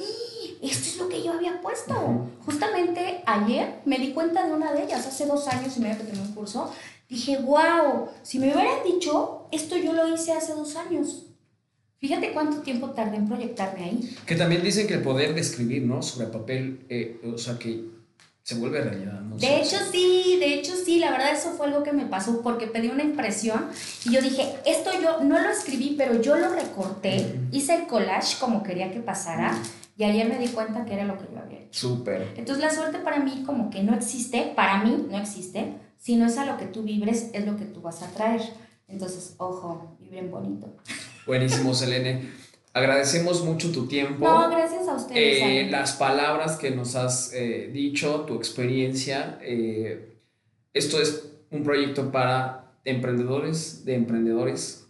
esto 0.62 0.88
es 0.88 0.96
lo 0.98 1.08
que 1.08 1.22
yo 1.22 1.32
había 1.32 1.60
puesto. 1.62 2.28
Justamente 2.44 3.22
ayer 3.26 3.80
me 3.86 3.98
di 3.98 4.12
cuenta 4.12 4.46
de 4.46 4.52
una 4.52 4.72
de 4.72 4.84
ellas, 4.84 5.06
hace 5.06 5.26
dos 5.26 5.48
años 5.48 5.76
y 5.76 5.80
medio 5.80 5.98
que 5.98 6.04
tenía 6.04 6.22
un 6.22 6.34
curso, 6.34 6.70
dije, 7.10 7.38
wow, 7.38 8.08
si 8.22 8.38
me 8.38 8.46
hubieran 8.52 8.82
dicho, 8.84 9.46
esto 9.50 9.76
yo 9.76 9.92
lo 9.92 10.12
hice 10.14 10.32
hace 10.32 10.54
dos 10.54 10.76
años. 10.76 11.26
Fíjate 11.98 12.32
cuánto 12.32 12.62
tiempo 12.62 12.90
tardé 12.90 13.16
en 13.16 13.28
proyectarme 13.28 13.84
ahí. 13.84 14.16
Que 14.24 14.36
también 14.36 14.62
dicen 14.62 14.86
que 14.86 14.94
el 14.94 15.02
poder 15.02 15.34
de 15.34 15.42
escribir, 15.42 15.82
¿no? 15.82 16.00
Sobre 16.00 16.28
papel, 16.28 16.86
eh, 16.88 17.20
o 17.34 17.36
sea, 17.36 17.58
que 17.58 17.84
se 18.42 18.54
vuelve 18.54 18.80
realidad. 18.80 19.20
¿no? 19.20 19.36
De 19.36 19.60
hecho, 19.60 19.76
sí, 19.92 20.38
de 20.40 20.54
hecho, 20.54 20.72
sí, 20.82 20.98
la 20.98 21.10
verdad 21.10 21.32
eso 21.32 21.50
fue 21.50 21.66
algo 21.66 21.82
que 21.82 21.92
me 21.92 22.06
pasó 22.06 22.40
porque 22.42 22.66
pedí 22.66 22.88
una 22.88 23.02
impresión 23.02 23.66
y 24.04 24.12
yo 24.12 24.22
dije, 24.22 24.54
esto 24.64 24.90
yo 25.02 25.22
no 25.22 25.38
lo 25.40 25.50
escribí, 25.50 25.94
pero 25.98 26.20
yo 26.22 26.36
lo 26.36 26.48
recorté, 26.48 27.38
hice 27.52 27.74
el 27.74 27.86
collage 27.86 28.38
como 28.40 28.62
quería 28.62 28.90
que 28.90 29.00
pasara 29.00 29.56
y 29.96 30.04
ayer 30.04 30.28
me 30.28 30.38
di 30.38 30.48
cuenta 30.48 30.84
que 30.86 30.94
era 30.94 31.04
lo 31.04 31.18
que 31.18 31.26
yo 31.32 31.38
había 31.38 31.58
hecho. 31.58 31.88
Súper. 31.88 32.28
Entonces 32.36 32.64
la 32.64 32.70
suerte 32.70 32.98
para 32.98 33.20
mí 33.20 33.42
como 33.44 33.68
que 33.68 33.82
no 33.82 33.94
existe, 33.94 34.52
para 34.56 34.82
mí 34.82 35.06
no 35.10 35.18
existe, 35.18 35.74
si 36.00 36.16
no 36.16 36.26
es 36.26 36.38
a 36.38 36.46
lo 36.46 36.56
que 36.56 36.64
tú 36.64 36.82
vibres, 36.82 37.28
es 37.32 37.46
lo 37.46 37.56
que 37.56 37.66
tú 37.66 37.82
vas 37.82 38.02
a 38.02 38.10
traer. 38.10 38.40
Entonces, 38.88 39.34
ojo, 39.36 39.96
vibren 40.00 40.30
bonito. 40.30 40.66
Buenísimo, 41.26 41.74
Selene. 41.74 42.28
Agradecemos 42.72 43.44
mucho 43.44 43.70
tu 43.70 43.86
tiempo. 43.86 44.24
No, 44.24 44.48
gracias 44.50 44.88
a 44.88 44.94
ustedes. 44.94 45.42
Eh, 45.42 45.68
las 45.70 45.92
palabras 45.92 46.56
que 46.56 46.70
nos 46.70 46.96
has 46.96 47.32
eh, 47.34 47.70
dicho, 47.72 48.20
tu 48.20 48.36
experiencia. 48.36 49.38
Eh, 49.42 50.16
esto 50.72 51.00
es 51.00 51.30
un 51.50 51.62
proyecto 51.62 52.10
para 52.10 52.72
emprendedores, 52.84 53.84
de 53.84 53.94
emprendedores 53.94 54.86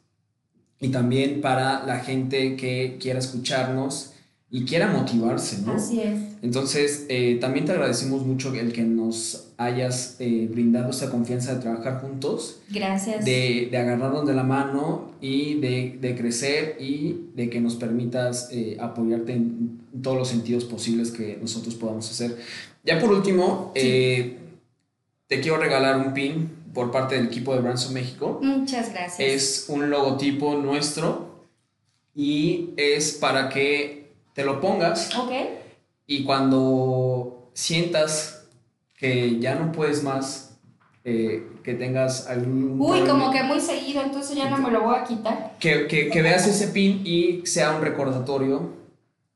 y 0.79 0.91
también 0.91 1.41
para 1.41 1.85
la 1.85 1.99
gente 2.01 2.57
que 2.57 2.99
quiera 3.01 3.19
escucharnos 3.19 4.10
y 4.53 4.65
quiera 4.65 4.89
motivarse, 4.89 5.63
¿no? 5.65 5.75
Así 5.75 6.01
es. 6.01 6.19
Entonces, 6.43 7.07
eh, 7.09 7.39
también 7.41 7.67
te 7.67 7.73
agradecemos 7.73 8.27
mucho 8.27 8.53
el 8.53 8.73
que 8.73 8.83
nos 8.83 9.53
hayas 9.57 10.17
eh, 10.19 10.49
brindado 10.51 10.91
esta 10.91 11.09
confianza 11.09 11.55
de 11.55 11.61
trabajar 11.61 12.01
juntos. 12.01 12.59
Gracias. 12.69 13.25
De, 13.25 13.69
de 13.71 13.79
agarrarnos 13.79 14.27
de 14.27 14.35
la 14.35 14.43
mano 14.43 15.13
y 15.21 15.61
de, 15.61 15.99
de, 16.01 16.17
crecer 16.17 16.79
y 16.81 17.29
de 17.37 17.49
que 17.49 17.61
nos 17.61 17.77
permitas 17.77 18.49
eh, 18.51 18.77
apoyarte 18.81 19.35
en 19.35 19.83
todos 20.03 20.17
los 20.17 20.29
sentidos 20.29 20.65
posibles 20.65 21.13
que 21.13 21.39
nosotros 21.41 21.77
podamos 21.77 22.11
hacer. 22.11 22.37
Ya 22.83 22.99
por 22.99 23.13
último, 23.13 23.71
sí. 23.77 24.37
te 25.29 25.41
quiero 25.41 25.59
regalar 25.59 25.97
un 25.97 26.13
pin 26.13 26.51
por 26.75 26.91
parte 26.91 27.15
del 27.15 27.27
equipo 27.27 27.55
de 27.55 27.61
Branson 27.61 27.95
México. 27.95 28.41
Muchas 28.43 28.93
gracias. 28.93 29.21
Es 29.21 29.67
un 29.69 29.91
logotipo 29.91 30.57
nuestro 30.57 31.47
y 32.17 32.71
es 32.77 33.13
para 33.13 33.49
que 33.49 34.00
te 34.41 34.47
lo 34.47 34.61
pongas. 34.61 35.15
Ok. 35.17 35.33
Y 36.07 36.25
cuando 36.25 37.51
sientas 37.53 38.47
que 38.97 39.39
ya 39.39 39.55
no 39.55 39.71
puedes 39.71 40.03
más, 40.03 40.59
eh, 41.05 41.47
que 41.63 41.75
tengas 41.75 42.27
algún... 42.27 42.81
Uy, 42.81 43.01
problema, 43.01 43.09
como 43.09 43.31
que 43.33 43.43
muy 43.43 43.61
seguido, 43.61 44.03
entonces 44.03 44.37
ya 44.37 44.49
no 44.49 44.57
me 44.59 44.71
lo 44.71 44.83
voy 44.83 44.97
a 44.97 45.05
quitar. 45.05 45.57
Que, 45.61 45.87
que, 45.87 46.09
que, 46.09 46.23
veas 46.23 46.47
ese 46.47 46.69
pin 46.69 47.03
y 47.05 47.45
sea 47.45 47.77
un 47.77 47.83
recordatorio 47.83 48.71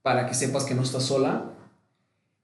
para 0.03 0.27
que 0.27 0.35
sepas 0.35 0.65
que 0.65 0.75
no 0.75 0.83
estás 0.83 1.05
sola 1.05 1.51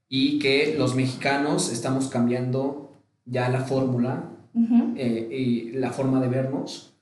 y 0.08 0.38
que 0.38 0.74
los 0.76 0.94
mexicanos 0.94 1.72
estamos 1.72 2.08
cambiando 2.08 2.92
ya 3.24 3.48
la 3.48 3.60
fórmula 3.60 4.24
uh 4.52 4.60
-huh. 4.60 4.94
eh, 4.96 5.28
y 5.30 5.72
la 5.72 5.92
forma 5.92 6.20
de 6.20 6.28
vernos 6.28 6.92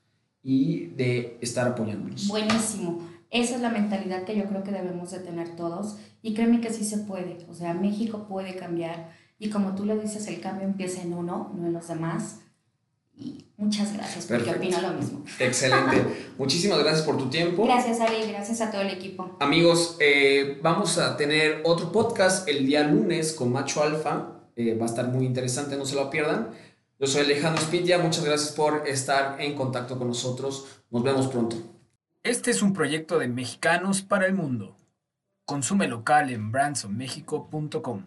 y 0.41 0.85
de 0.95 1.37
estar 1.41 1.67
apoyándonos. 1.67 2.27
Buenísimo. 2.29 3.08
Esa 3.31 3.55
es 3.55 3.61
la 3.61 3.69
mentalidad 3.69 4.23
que 4.23 4.35
yo 4.35 4.45
creo 4.45 4.63
que 4.63 4.71
debemos 4.71 5.11
de 5.11 5.19
tener 5.19 5.55
todos 5.55 5.97
y 6.21 6.33
créeme 6.33 6.61
que 6.61 6.73
sí 6.73 6.83
se 6.83 6.99
puede, 6.99 7.37
o 7.49 7.53
sea, 7.53 7.73
México 7.73 8.25
puede 8.27 8.55
cambiar 8.55 9.11
y 9.39 9.49
como 9.49 9.73
tú 9.73 9.85
lo 9.85 9.97
dices, 9.97 10.27
el 10.27 10.41
cambio 10.41 10.65
empieza 10.67 11.01
en 11.01 11.13
uno, 11.13 11.51
no 11.55 11.67
en 11.67 11.73
los 11.73 11.87
demás. 11.87 12.41
Y 13.15 13.45
muchas 13.57 13.93
gracias, 13.93 14.25
porque 14.25 14.43
Perfecto. 14.43 14.77
opino 14.77 14.81
lo 14.81 14.97
mismo. 14.97 15.23
Excelente. 15.39 16.03
Muchísimas 16.37 16.79
gracias 16.79 17.05
por 17.05 17.17
tu 17.17 17.29
tiempo. 17.29 17.65
Gracias, 17.65 17.99
Ali, 18.01 18.29
gracias 18.29 18.61
a 18.61 18.71
todo 18.71 18.81
el 18.81 18.89
equipo. 18.89 19.37
Amigos, 19.39 19.97
eh, 19.99 20.59
vamos 20.61 20.97
a 20.97 21.15
tener 21.17 21.61
otro 21.63 21.91
podcast 21.91 22.47
el 22.47 22.65
día 22.65 22.83
lunes 22.83 23.33
con 23.33 23.51
Macho 23.51 23.81
Alfa. 23.81 24.41
Eh, 24.55 24.75
va 24.75 24.85
a 24.85 24.89
estar 24.89 25.07
muy 25.07 25.25
interesante, 25.25 25.77
no 25.77 25.85
se 25.85 25.95
lo 25.95 26.09
pierdan. 26.09 26.49
Yo 26.99 27.07
soy 27.07 27.21
Alejandro 27.21 27.61
Spitia, 27.61 27.97
muchas 27.97 28.25
gracias 28.25 28.51
por 28.51 28.87
estar 28.87 29.39
en 29.39 29.55
contacto 29.55 29.97
con 29.97 30.07
nosotros. 30.09 30.65
Nos 30.89 31.03
vemos 31.03 31.27
pronto. 31.27 31.55
Este 32.23 32.51
es 32.51 32.61
un 32.61 32.73
proyecto 32.73 33.17
de 33.17 33.29
mexicanos 33.29 34.01
para 34.01 34.25
el 34.25 34.33
mundo. 34.33 34.75
Consume 35.45 35.87
local 35.87 36.29
en 36.29 36.51
brandsonmexico.com. 36.51 38.03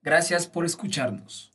Gracias 0.00 0.46
por 0.46 0.64
escucharnos. 0.64 1.52